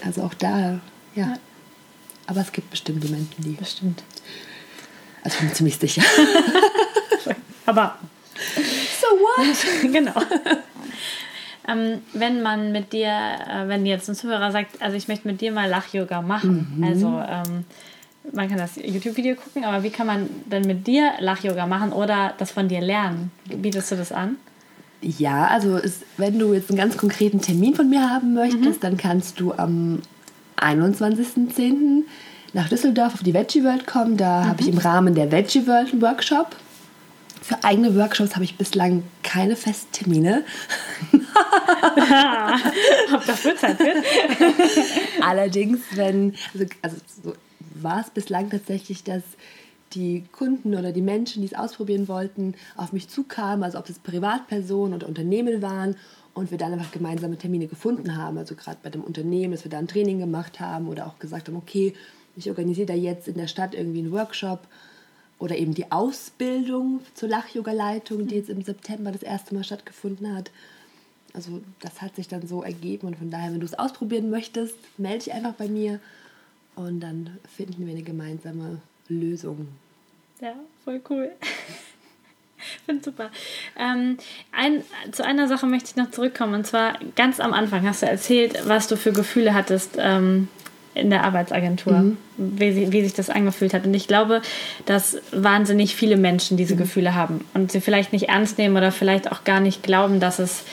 [0.04, 0.80] Also auch da, ja.
[1.16, 1.38] Ja.
[2.26, 3.52] Aber es gibt bestimmte Menschen, die.
[3.52, 4.04] Bestimmt.
[5.24, 6.04] Also ich bin ziemlich sicher.
[7.66, 7.98] Aber
[9.14, 9.92] what?
[9.92, 10.14] genau.
[11.68, 15.42] ähm, wenn man mit dir, äh, wenn jetzt ein Zuhörer sagt, also ich möchte mit
[15.42, 17.66] dir mal Lach-Yoga machen, also ähm,
[18.32, 22.34] man kann das YouTube-Video gucken, aber wie kann man denn mit dir Lach-Yoga machen oder
[22.38, 23.32] das von dir lernen?
[23.46, 24.38] Bietest du das an?
[25.02, 28.96] Ja, also es, wenn du jetzt einen ganz konkreten Termin von mir haben möchtest, dann
[28.96, 30.00] kannst du am
[30.58, 32.04] 21.10.
[32.54, 34.16] nach Düsseldorf auf die Veggie World kommen.
[34.16, 36.56] Da habe ich im Rahmen der Veggie World einen Workshop.
[37.44, 40.46] Für eigene Workshops habe ich bislang keine festen Termine.
[43.14, 43.98] Ob das wird Zeit wird?
[45.22, 47.34] Allerdings, wenn, also, also so
[47.76, 49.24] war es bislang tatsächlich, dass
[49.92, 54.00] die Kunden oder die Menschen, die es ausprobieren wollten, auf mich zukamen, also ob es
[54.00, 55.98] Privatpersonen oder Unternehmen waren
[56.34, 58.38] und wir dann einfach gemeinsame Termine gefunden haben.
[58.38, 61.50] Also gerade bei dem Unternehmen, dass wir da ein Training gemacht haben oder auch gesagt
[61.50, 61.94] haben, okay,
[62.38, 64.62] ich organisiere da jetzt in der Stadt irgendwie einen Workshop
[65.40, 70.52] oder eben die Ausbildung zur Lach-Yoga-Leitung, die jetzt im September das erste Mal stattgefunden hat.
[71.34, 74.78] Also das hat sich dann so ergeben und von daher, wenn du es ausprobieren möchtest,
[74.98, 76.00] melde dich einfach bei mir
[76.76, 79.68] und dann finden wir eine gemeinsame Lösung.
[80.42, 80.54] Ja,
[80.84, 81.32] voll cool.
[82.86, 83.30] Finde super.
[83.78, 84.18] Ähm,
[84.52, 86.54] ein, zu einer Sache möchte ich noch zurückkommen.
[86.54, 90.48] Und zwar ganz am Anfang hast du erzählt, was du für Gefühle hattest ähm,
[90.96, 93.86] in der Arbeitsagentur, wie, sie, wie sich das angefühlt hat.
[93.86, 94.42] Und ich glaube,
[94.86, 99.32] dass wahnsinnig viele Menschen diese Gefühle haben und sie vielleicht nicht ernst nehmen oder vielleicht
[99.32, 100.64] auch gar nicht glauben, dass es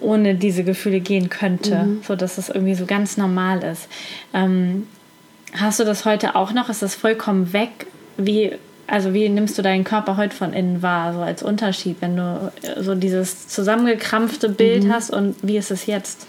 [0.00, 3.88] ohne diese Gefühle gehen könnte, so dass es irgendwie so ganz normal ist.
[4.34, 4.86] Ähm,
[5.52, 6.68] hast du das heute auch noch?
[6.68, 7.86] Ist das vollkommen weg?
[8.16, 8.52] Wie,
[8.86, 12.52] also wie nimmst du deinen Körper heute von innen wahr, so als Unterschied, wenn du
[12.62, 16.26] äh, so dieses zusammengekrampfte Bild hast und wie ist es jetzt?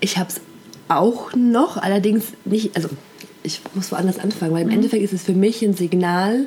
[0.00, 0.40] Ich habe es
[0.88, 2.88] auch noch, allerdings nicht, also
[3.42, 6.46] ich muss woanders anfangen, weil im Endeffekt ist es für mich ein Signal,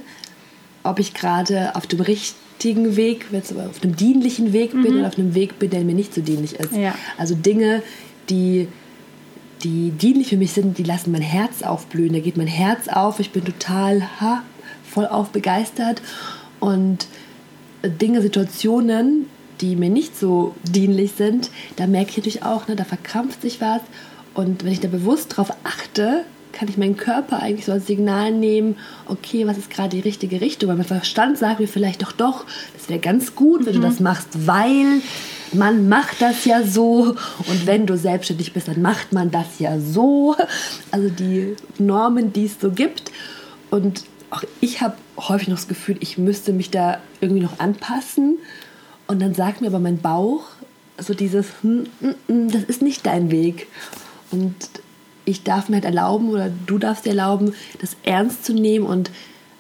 [0.84, 5.36] ob ich gerade auf dem richtigen Weg, auf einem dienlichen Weg bin oder auf einem
[5.36, 6.74] Weg bin, der mir nicht so dienlich ist.
[6.74, 6.96] Ja.
[7.18, 7.82] Also Dinge,
[8.30, 8.68] die,
[9.64, 12.14] die dienlich für mich sind, die lassen mein Herz aufblühen.
[12.14, 14.44] Da geht mein Herz auf, ich bin total ha,
[14.84, 16.02] voll auf begeistert.
[16.60, 17.08] Und
[17.84, 19.28] Dinge, Situationen,
[19.62, 23.62] die mir nicht so dienlich sind, da merke ich natürlich auch, ne, da verkrampft sich
[23.62, 23.82] was.
[24.34, 28.32] Und wenn ich da bewusst drauf achte, kann ich meinen Körper eigentlich so als Signal
[28.32, 28.76] nehmen,
[29.08, 30.70] okay, was ist gerade die richtige Richtung?
[30.70, 34.00] Weil mein Verstand sagt mir vielleicht doch, doch, das wäre ganz gut, wenn du das
[34.00, 35.02] machst, weil
[35.54, 37.16] man macht das ja so.
[37.48, 40.36] Und wenn du selbstständig bist, dann macht man das ja so.
[40.92, 43.12] Also die Normen, die es so gibt.
[43.70, 48.38] Und auch ich habe häufig noch das Gefühl, ich müsste mich da irgendwie noch anpassen.
[49.08, 50.44] Und dann sagt mir aber mein Bauch,
[50.98, 53.68] so dieses, hm, hm, hm, das ist nicht dein Weg.
[54.32, 54.56] Und
[55.26, 59.12] ich darf mir halt erlauben oder du darfst dir erlauben, das ernst zu nehmen und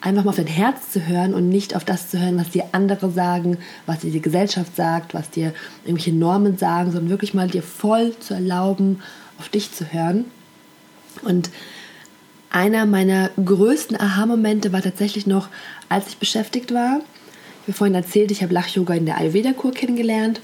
[0.02, 2.66] einfach mal auf dein Herz zu hören und nicht auf das zu hören, was dir
[2.72, 5.54] andere sagen, was dir die Gesellschaft sagt, was dir
[5.84, 9.02] irgendwelche Normen sagen, sondern wirklich mal dir voll zu erlauben,
[9.40, 10.26] auf dich zu hören.
[11.24, 11.50] Und
[12.50, 15.50] einer meiner größten Aha-Momente war tatsächlich noch,
[15.90, 17.02] als ich beschäftigt war.
[17.62, 20.42] Ich habe vorhin erzählt, ich habe Lach-Yoga in der Ayurveda-Kur kennengelernt.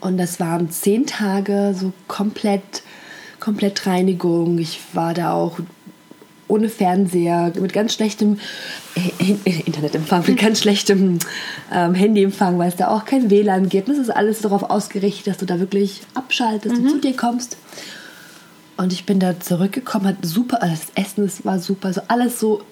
[0.00, 2.82] Und das waren zehn Tage so komplett,
[3.42, 4.58] komplett Reinigung.
[4.58, 5.58] Ich war da auch
[6.46, 8.38] ohne Fernseher, mit ganz schlechtem
[9.64, 11.18] Internetempfang, mit ganz schlechtem
[11.72, 13.88] ähm, Handyempfang, weil es da auch kein WLAN gibt.
[13.88, 16.82] Das ist alles darauf ausgerichtet, dass du da wirklich abschaltest mhm.
[16.82, 17.56] und zu dir kommst.
[18.76, 22.38] Und ich bin da zurückgekommen, hat super, also das Essen das war super, also alles
[22.38, 22.62] so,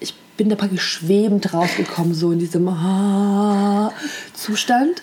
[0.00, 3.92] ich bin da praktisch schwebend rausgekommen, so in diesem ah,
[4.32, 5.02] Zustand.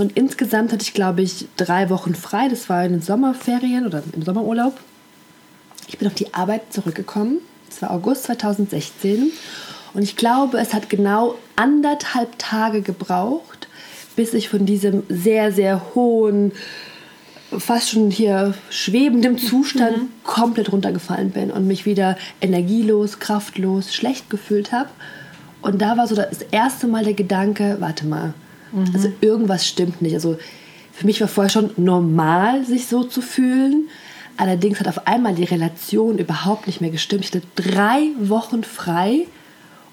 [0.00, 2.48] Und insgesamt hatte ich, glaube ich, drei Wochen frei.
[2.48, 4.80] Das war in den Sommerferien oder im Sommerurlaub.
[5.88, 7.40] Ich bin auf die Arbeit zurückgekommen.
[7.68, 9.30] Es war August 2016.
[9.92, 13.68] Und ich glaube, es hat genau anderthalb Tage gebraucht,
[14.16, 16.52] bis ich von diesem sehr, sehr hohen,
[17.58, 20.08] fast schon hier schwebendem Zustand mhm.
[20.24, 24.88] komplett runtergefallen bin und mich wieder energielos, kraftlos, schlecht gefühlt habe.
[25.60, 28.32] Und da war so das erste Mal der Gedanke, warte mal,
[28.72, 28.90] mhm.
[28.94, 30.14] also irgendwas stimmt nicht.
[30.14, 30.38] Also
[30.92, 33.88] für mich war vorher schon normal, sich so zu fühlen.
[34.36, 37.24] Allerdings hat auf einmal die Relation überhaupt nicht mehr gestimmt.
[37.24, 39.26] Ich hatte drei Wochen frei,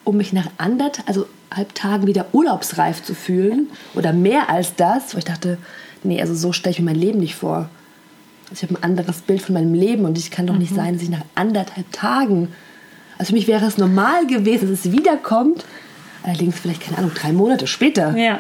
[0.04, 1.26] um mich nach anderthalb also
[1.74, 3.70] Tagen wieder urlaubsreif zu fühlen.
[3.96, 5.58] Oder mehr als das, wo ich dachte,
[6.04, 7.70] nee, also so stelle ich mir mein Leben nicht vor.
[8.50, 10.76] Also ich habe ein anderes Bild von meinem Leben und ich kann doch nicht mhm.
[10.76, 12.50] sein, dass ich nach anderthalb Tagen,
[13.18, 15.66] also für mich wäre es normal gewesen, dass es wiederkommt,
[16.24, 18.16] allerdings vielleicht, keine Ahnung, drei Monate später.
[18.18, 18.40] Ja.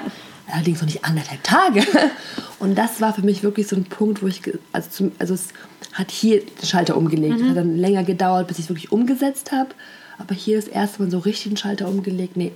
[0.50, 1.86] Allerdings noch nicht anderthalb Tage.
[2.60, 4.42] Und das war für mich wirklich so ein Punkt, wo ich,
[4.72, 5.50] also, zum, also es
[5.94, 7.38] hat hier den Schalter umgelegt.
[7.38, 7.44] Mhm.
[7.44, 9.70] Es hat dann länger gedauert, bis ich es wirklich umgesetzt habe.
[10.18, 12.38] Aber hier ist erst mal so richtig den Schalter umgelegt.
[12.38, 12.54] Nee,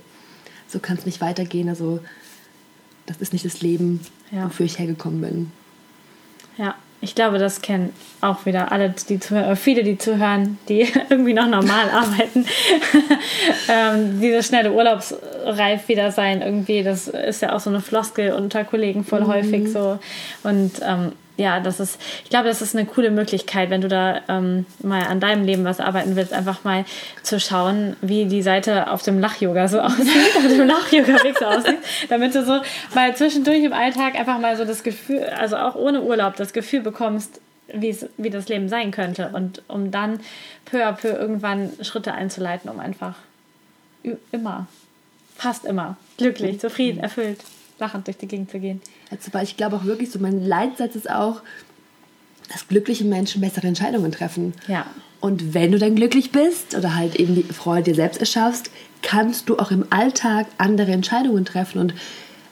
[0.68, 1.68] so kann es nicht weitergehen.
[1.68, 2.00] Also
[3.06, 4.46] das ist nicht das Leben, ja.
[4.46, 5.52] wofür ich hergekommen bin.
[6.56, 11.34] Ja, ich glaube, das kennen auch wieder alle, die zuhören, viele, die zuhören, die irgendwie
[11.34, 12.46] noch normal arbeiten.
[13.68, 18.64] ähm, diese schnelle Urlaubsreif wieder sein, irgendwie, das ist ja auch so eine Floskel unter
[18.64, 19.26] Kollegen voll mhm.
[19.26, 19.98] häufig so.
[20.44, 24.20] Und ähm, ja, das ist, ich glaube, das ist eine coole Möglichkeit, wenn du da
[24.28, 26.84] ähm, mal an deinem Leben was arbeiten willst, einfach mal
[27.22, 31.78] zu schauen, wie die Seite auf dem Lach-Yoga so aussieht, auf dem Lach-Yoga-Weg so aussieht,
[32.10, 32.60] damit du so
[32.94, 36.80] mal zwischendurch im Alltag einfach mal so das Gefühl, also auch ohne Urlaub, das Gefühl
[36.80, 40.20] bekommst, wie das Leben sein könnte und um dann
[40.66, 43.14] peu à peu irgendwann Schritte einzuleiten, um einfach
[44.30, 44.66] immer,
[45.34, 47.38] fast immer glücklich, zufrieden, erfüllt
[47.82, 48.80] lachend durch die Gegend zu gehen.
[49.10, 51.42] Also, weil ich glaube auch wirklich, so mein Leitsatz ist auch,
[52.50, 54.54] dass glückliche Menschen bessere Entscheidungen treffen.
[54.68, 54.86] Ja.
[55.20, 58.70] Und wenn du dann glücklich bist oder halt eben die Freude dir selbst erschaffst,
[59.02, 61.78] kannst du auch im Alltag andere Entscheidungen treffen.
[61.78, 61.94] Und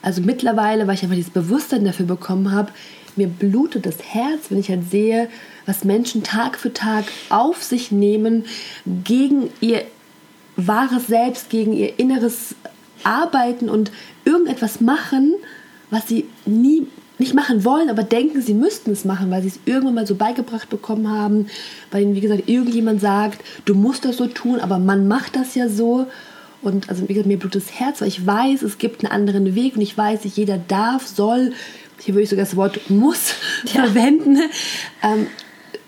[0.01, 2.71] also mittlerweile, weil ich einfach dieses Bewusstsein dafür bekommen habe,
[3.15, 5.29] mir blutet das Herz, wenn ich halt sehe,
[5.65, 8.45] was Menschen Tag für Tag auf sich nehmen
[9.03, 9.83] gegen ihr
[10.55, 12.55] wahres Selbst, gegen ihr inneres
[13.05, 13.91] Arbeiten und
[14.25, 15.33] irgendetwas machen,
[15.89, 16.87] was sie nie
[17.21, 20.15] nicht machen wollen, aber denken, sie müssten es machen, weil sie es irgendwann mal so
[20.15, 21.47] beigebracht bekommen haben,
[21.91, 25.55] weil ihnen, wie gesagt, irgendjemand sagt, du musst das so tun, aber man macht das
[25.55, 26.07] ja so.
[26.61, 29.55] Und also, wie gesagt, mir blutet das Herz, weil ich weiß, es gibt einen anderen
[29.55, 31.53] Weg und ich weiß, nicht jeder darf, soll,
[31.99, 33.35] hier würde ich sogar das Wort muss
[33.73, 33.85] ja.
[33.85, 34.37] verwenden,
[35.03, 35.27] ähm,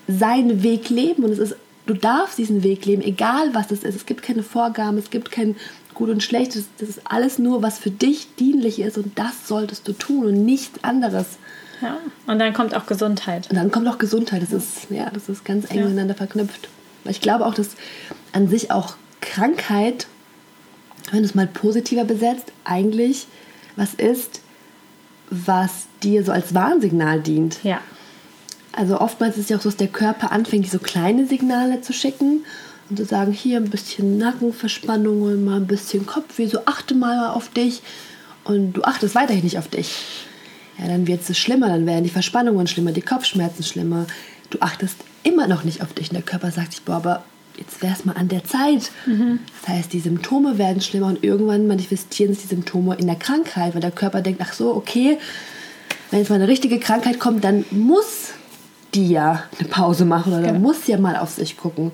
[0.06, 1.24] seinen Weg leben.
[1.24, 1.56] Und es ist,
[1.86, 3.96] du darfst diesen Weg leben, egal was es ist.
[3.96, 5.56] Es gibt keine Vorgaben, es gibt kein
[5.94, 6.56] gut und schlecht.
[6.56, 10.26] Das, das ist alles nur, was für dich dienlich ist und das solltest du tun
[10.26, 11.26] und nichts anderes.
[11.80, 13.48] Ja, und dann kommt auch Gesundheit.
[13.50, 14.42] Und dann kommt auch Gesundheit.
[14.42, 15.84] Das ist, ja, das ist ganz eng ja.
[15.84, 16.68] miteinander verknüpft.
[17.04, 17.70] Ich glaube auch, dass
[18.32, 20.06] an sich auch Krankheit,
[21.10, 23.26] wenn du es mal positiver besetzt, eigentlich
[23.76, 24.40] was ist,
[25.30, 27.62] was dir so als Warnsignal dient.
[27.64, 27.80] Ja.
[28.72, 31.92] Also oftmals ist es ja auch so, dass der Körper anfängt, so kleine Signale zu
[31.92, 32.44] schicken
[32.90, 37.48] und zu sagen, hier ein bisschen Nackenverspannungen, mal ein bisschen Kopfweh, so achte mal auf
[37.50, 37.82] dich
[38.44, 39.96] und du achtest weiterhin nicht auf dich.
[40.78, 44.06] Ja, dann wird es schlimmer, dann werden die Verspannungen schlimmer, die Kopfschmerzen schlimmer.
[44.50, 47.24] Du achtest immer noch nicht auf dich und der Körper sagt sich, boah, aber
[47.56, 48.90] jetzt wäre es mal an der Zeit.
[49.06, 49.38] Mhm.
[49.60, 53.74] Das heißt, die Symptome werden schlimmer und irgendwann manifestieren sich die Symptome in der Krankheit,
[53.74, 55.18] weil der Körper denkt, ach so, okay,
[56.10, 58.30] wenn jetzt mal eine richtige Krankheit kommt, dann muss
[58.94, 60.60] die ja eine Pause machen oder genau.
[60.60, 61.90] muss ja mal auf sich gucken.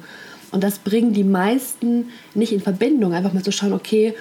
[0.52, 3.12] Und das bringen die meisten nicht in Verbindung.
[3.12, 4.14] Einfach mal zu schauen, okay,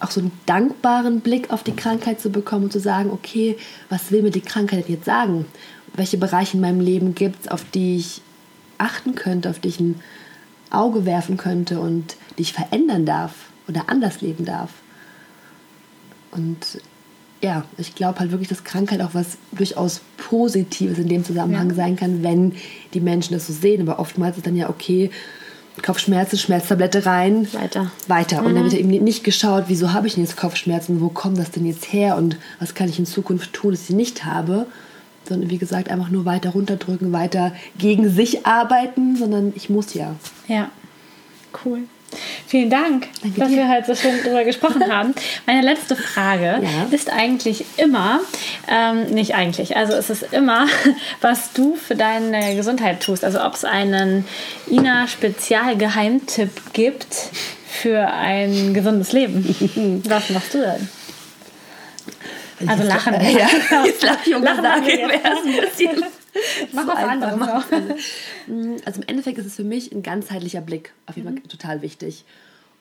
[0.00, 3.56] auch so einen dankbaren Blick auf die Krankheit zu bekommen und zu sagen, okay,
[3.90, 5.44] was will mir die Krankheit jetzt sagen?
[5.94, 8.22] Welche Bereiche in meinem Leben gibt es, auf die ich
[8.78, 10.00] achten könnte, auf die ich ein
[10.70, 13.34] Auge werfen könnte und die ich verändern darf
[13.68, 14.70] oder anders leben darf?
[16.30, 16.80] Und
[17.42, 21.74] ja, ich glaube halt wirklich, dass Krankheit auch was durchaus Positives in dem Zusammenhang ja.
[21.74, 22.54] sein kann, wenn
[22.94, 23.82] die Menschen das so sehen.
[23.82, 25.10] Aber oftmals ist dann ja okay,
[25.82, 27.52] Kopfschmerzen, Schmerztablette rein.
[27.52, 27.90] Weiter.
[28.06, 28.40] Weiter.
[28.40, 28.46] Mhm.
[28.46, 31.50] Und dann wird eben nicht geschaut, wieso habe ich denn jetzt Kopfschmerzen, wo kommt das
[31.50, 34.66] denn jetzt her und was kann ich in Zukunft tun, dass ich sie nicht habe.
[35.28, 40.16] Sondern wie gesagt, einfach nur weiter runterdrücken, weiter gegen sich arbeiten, sondern ich muss ja.
[40.48, 40.70] Ja,
[41.64, 41.82] cool.
[42.46, 43.56] Vielen Dank, Danke dass dir.
[43.56, 45.14] wir halt so schön drüber gesprochen haben.
[45.46, 46.86] Meine letzte Frage ja.
[46.90, 48.20] ist eigentlich immer,
[48.68, 50.66] ähm, nicht eigentlich, also es ist immer,
[51.20, 53.24] was du für deine Gesundheit tust.
[53.24, 54.26] Also ob es einen
[54.68, 57.30] Ina-Spezialgeheimtipp gibt
[57.70, 60.02] für ein gesundes Leben.
[60.08, 60.88] Was machst du denn?
[62.68, 63.14] Also lachen.
[63.14, 63.48] Ja,
[63.86, 66.04] jetzt lache ich um lachen sage, wäre ein bisschen
[66.72, 67.70] Mach was anderes noch.
[68.46, 71.48] Mm, also im Endeffekt ist es für mich ein ganzheitlicher Blick auf jeden Fall mhm.
[71.48, 72.24] total wichtig.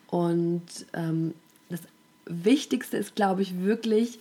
[0.08, 1.34] Und ähm,
[1.70, 1.82] das
[2.26, 4.20] Wichtigste ist, glaube ich, wirklich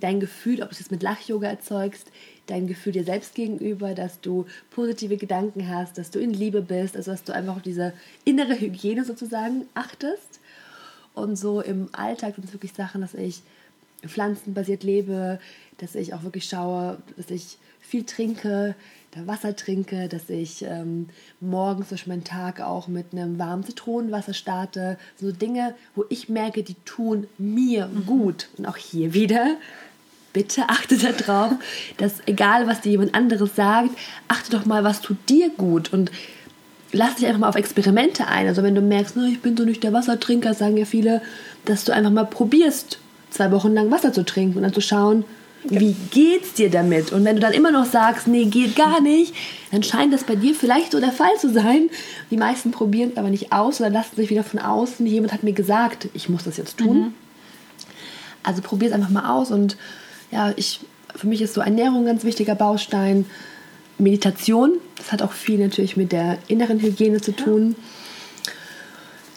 [0.00, 2.08] dein Gefühl, ob du es jetzt mit Lach-Yoga erzeugst,
[2.46, 6.96] dein Gefühl dir selbst gegenüber, dass du positive Gedanken hast, dass du in Liebe bist,
[6.96, 7.94] also dass du einfach auf diese
[8.24, 10.40] innere Hygiene sozusagen achtest.
[11.14, 13.42] Und so im Alltag sind es wirklich Sachen, dass ich
[14.08, 15.38] pflanzenbasiert lebe,
[15.78, 18.74] dass ich auch wirklich schaue, dass ich viel trinke,
[19.14, 21.08] da Wasser trinke, dass ich ähm,
[21.40, 24.98] morgens durch meinen Tag auch mit einem warmen Zitronenwasser starte.
[25.20, 28.06] So Dinge, wo ich merke, die tun mir mhm.
[28.06, 28.48] gut.
[28.58, 29.56] Und auch hier wieder,
[30.32, 31.52] bitte achte darauf,
[31.98, 33.90] dass egal, was dir jemand anderes sagt,
[34.26, 35.92] achte doch mal, was tut dir gut.
[35.92, 36.10] Und
[36.90, 38.48] lass dich einfach mal auf Experimente ein.
[38.48, 41.22] Also wenn du merkst, ich bin so nicht der Wassertrinker, sagen ja viele,
[41.64, 42.98] dass du einfach mal probierst,
[43.34, 45.24] zwei Wochen lang Wasser zu trinken und dann zu schauen,
[45.64, 47.12] wie geht's dir damit?
[47.12, 49.34] Und wenn du dann immer noch sagst, nee, geht gar nicht,
[49.72, 51.88] dann scheint das bei dir vielleicht so der Fall zu sein.
[52.30, 55.06] Die meisten probieren es aber nicht aus oder lassen sich wieder von außen.
[55.06, 56.98] Jemand hat mir gesagt, ich muss das jetzt tun.
[56.98, 57.14] Mhm.
[58.42, 59.50] Also probier es einfach mal aus.
[59.50, 59.76] Und
[60.30, 60.80] ja, ich,
[61.16, 63.24] für mich ist so Ernährung ein ganz wichtiger Baustein.
[63.96, 67.74] Meditation, das hat auch viel natürlich mit der inneren Hygiene zu tun.
[67.78, 67.84] Ja.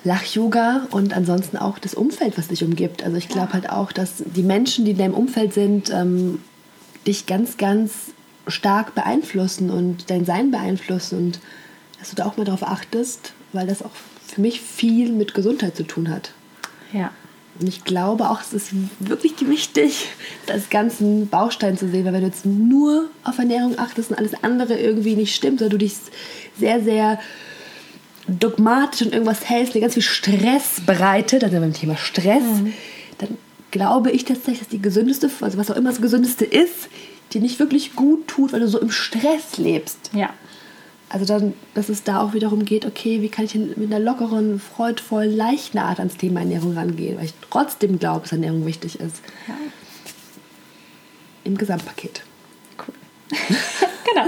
[0.08, 3.04] Lach-Yoga und ansonsten auch das Umfeld, was dich umgibt.
[3.04, 6.40] Also ich glaube halt auch, dass die Menschen, die in deinem Umfeld sind, ähm,
[7.06, 7.92] dich ganz, ganz
[8.48, 11.40] stark beeinflussen und dein Sein beeinflussen und
[12.00, 13.92] dass du da auch mal darauf achtest, weil das auch
[14.26, 16.32] für mich viel mit Gesundheit zu tun hat.
[16.94, 17.12] Ja.
[17.60, 20.10] Und ich glaube auch, es ist wirklich wichtig,
[20.46, 24.34] das ganzen Baustein zu sehen, weil wenn du jetzt nur auf Ernährung achtest und alles
[24.44, 25.96] andere irgendwie nicht stimmt, oder du dich
[26.58, 27.20] sehr, sehr
[28.28, 32.74] dogmatisch und irgendwas hältst, dir ganz viel Stress bereitet, also beim Thema Stress, mhm.
[33.18, 33.38] dann
[33.72, 36.90] glaube ich tatsächlich, dass die gesündeste, also was auch immer das gesündeste ist,
[37.34, 40.12] dir nicht wirklich gut tut, weil du so im Stress lebst.
[40.14, 40.30] Ja.
[41.10, 44.60] Also dann, dass es da auch wiederum geht, okay, wie kann ich mit einer lockeren,
[44.60, 49.22] freudvollen, leichten Art ans Thema Ernährung rangehen, weil ich trotzdem glaube, dass Ernährung wichtig ist.
[49.48, 49.54] Ja.
[51.46, 52.24] Im Gesamtpaket.
[54.08, 54.24] Genau.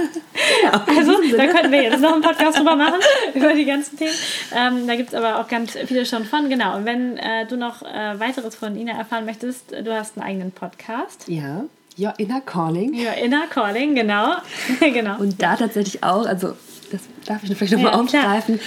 [0.62, 1.00] genau.
[1.00, 3.00] Also, da könnten wir jetzt noch einen Podcast drüber machen,
[3.34, 4.14] über die ganzen Themen.
[4.54, 6.50] Ähm, da gibt es aber auch ganz viele schon von.
[6.50, 6.76] Genau.
[6.76, 10.52] Und wenn äh, du noch äh, weiteres von Ina erfahren möchtest, du hast einen eigenen
[10.52, 11.26] Podcast.
[11.28, 11.64] Ja.
[11.98, 12.94] Your Inner Calling.
[12.94, 14.36] Your Inner Calling, genau.
[14.80, 15.20] genau.
[15.20, 16.56] Und da tatsächlich auch, also
[16.92, 18.60] das darf ich vielleicht nochmal ja, aufgreifen.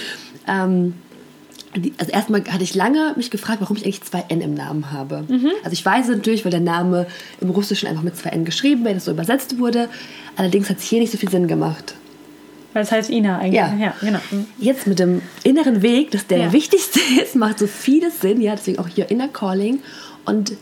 [0.47, 0.93] Ähm,
[1.97, 5.23] also erstmal hatte ich lange mich gefragt, warum ich eigentlich zwei N im Namen habe.
[5.27, 5.51] Mhm.
[5.63, 7.07] Also ich weiß natürlich, weil der Name
[7.41, 9.89] im Russischen einfach mit zwei N geschrieben, wenn es so übersetzt wurde.
[10.35, 11.95] Allerdings hat es hier nicht so viel Sinn gemacht.
[12.73, 13.53] Weil es heißt Ina eigentlich.
[13.53, 14.19] Ja, ja genau.
[14.31, 14.45] Mhm.
[14.57, 16.53] Jetzt mit dem inneren Weg, dass der ja.
[16.53, 18.41] wichtigste ist, macht so vieles Sinn.
[18.41, 19.79] Ja, deswegen auch hier Inner Calling.
[20.25, 20.53] Und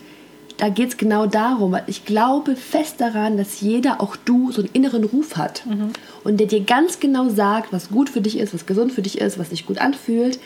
[0.58, 4.60] da geht es genau darum, weil ich glaube fest daran, dass jeder, auch du, so
[4.60, 5.64] einen inneren Ruf hat.
[5.66, 5.90] Mhm.
[6.22, 9.18] Und der dir ganz genau sagt, was gut für dich ist, was gesund für dich
[9.18, 10.38] ist, was sich gut anfühlt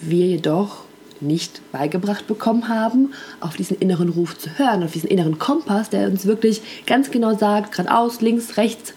[0.00, 0.84] wir jedoch
[1.20, 6.08] nicht beigebracht bekommen haben, auf diesen inneren Ruf zu hören, auf diesen inneren Kompass, der
[6.08, 8.94] uns wirklich ganz genau sagt, geradeaus, links, rechts,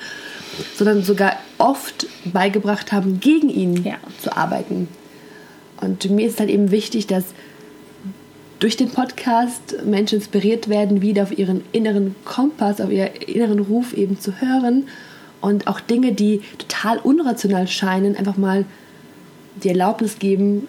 [0.75, 3.95] sondern sogar oft beigebracht haben, gegen ihn ja.
[4.21, 4.87] zu arbeiten.
[5.79, 7.25] Und mir ist halt eben wichtig, dass
[8.59, 13.93] durch den Podcast Menschen inspiriert werden, wieder auf ihren inneren Kompass, auf ihren inneren Ruf
[13.93, 14.87] eben zu hören
[15.41, 18.65] und auch Dinge, die total unrational scheinen, einfach mal
[19.63, 20.67] die Erlaubnis geben,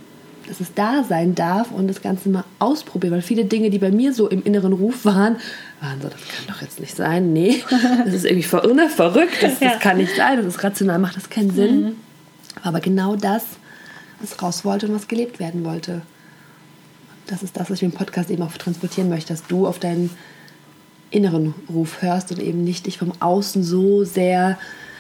[0.49, 3.15] dass es da sein darf und das Ganze mal ausprobieren.
[3.15, 5.37] Weil viele Dinge, die bei mir so im inneren Ruf waren,
[5.81, 7.33] waren so, das kann doch jetzt nicht sein.
[7.33, 7.63] Nee,
[8.05, 11.17] das ist irgendwie ver ne, verrückt, das, das, kann nicht sein, das ist rational, macht
[11.17, 11.81] das keinen Sinn.
[11.83, 11.97] Mhm.
[12.63, 13.45] Aber genau das,
[14.21, 16.03] was raus wollte und was gelebt werden wollte.
[17.27, 20.11] Das ist das, was ich im Podcast eben auch transportieren möchte, dass du auf deinen
[21.11, 24.59] inneren Ruf hörst und eben nicht dich vom Außen so sehr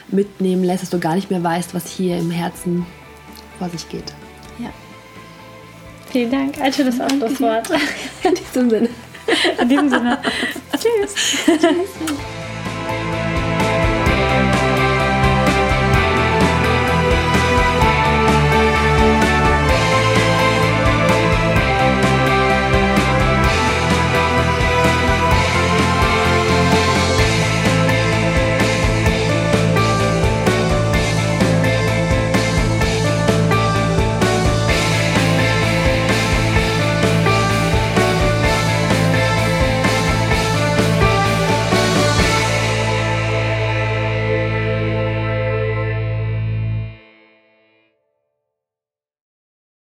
[0.09, 2.86] mitnehmen lässt, dass du gar nicht mehr weißt, was hier im Herzen
[3.59, 4.12] vor sich geht.
[6.13, 7.71] Vielen Dank, ein das Abschlusswort.
[8.23, 8.89] In diesem Sinne.
[9.63, 10.19] In diesem Sinne.
[10.73, 11.15] Tschüss.
[11.47, 11.63] Tschüss.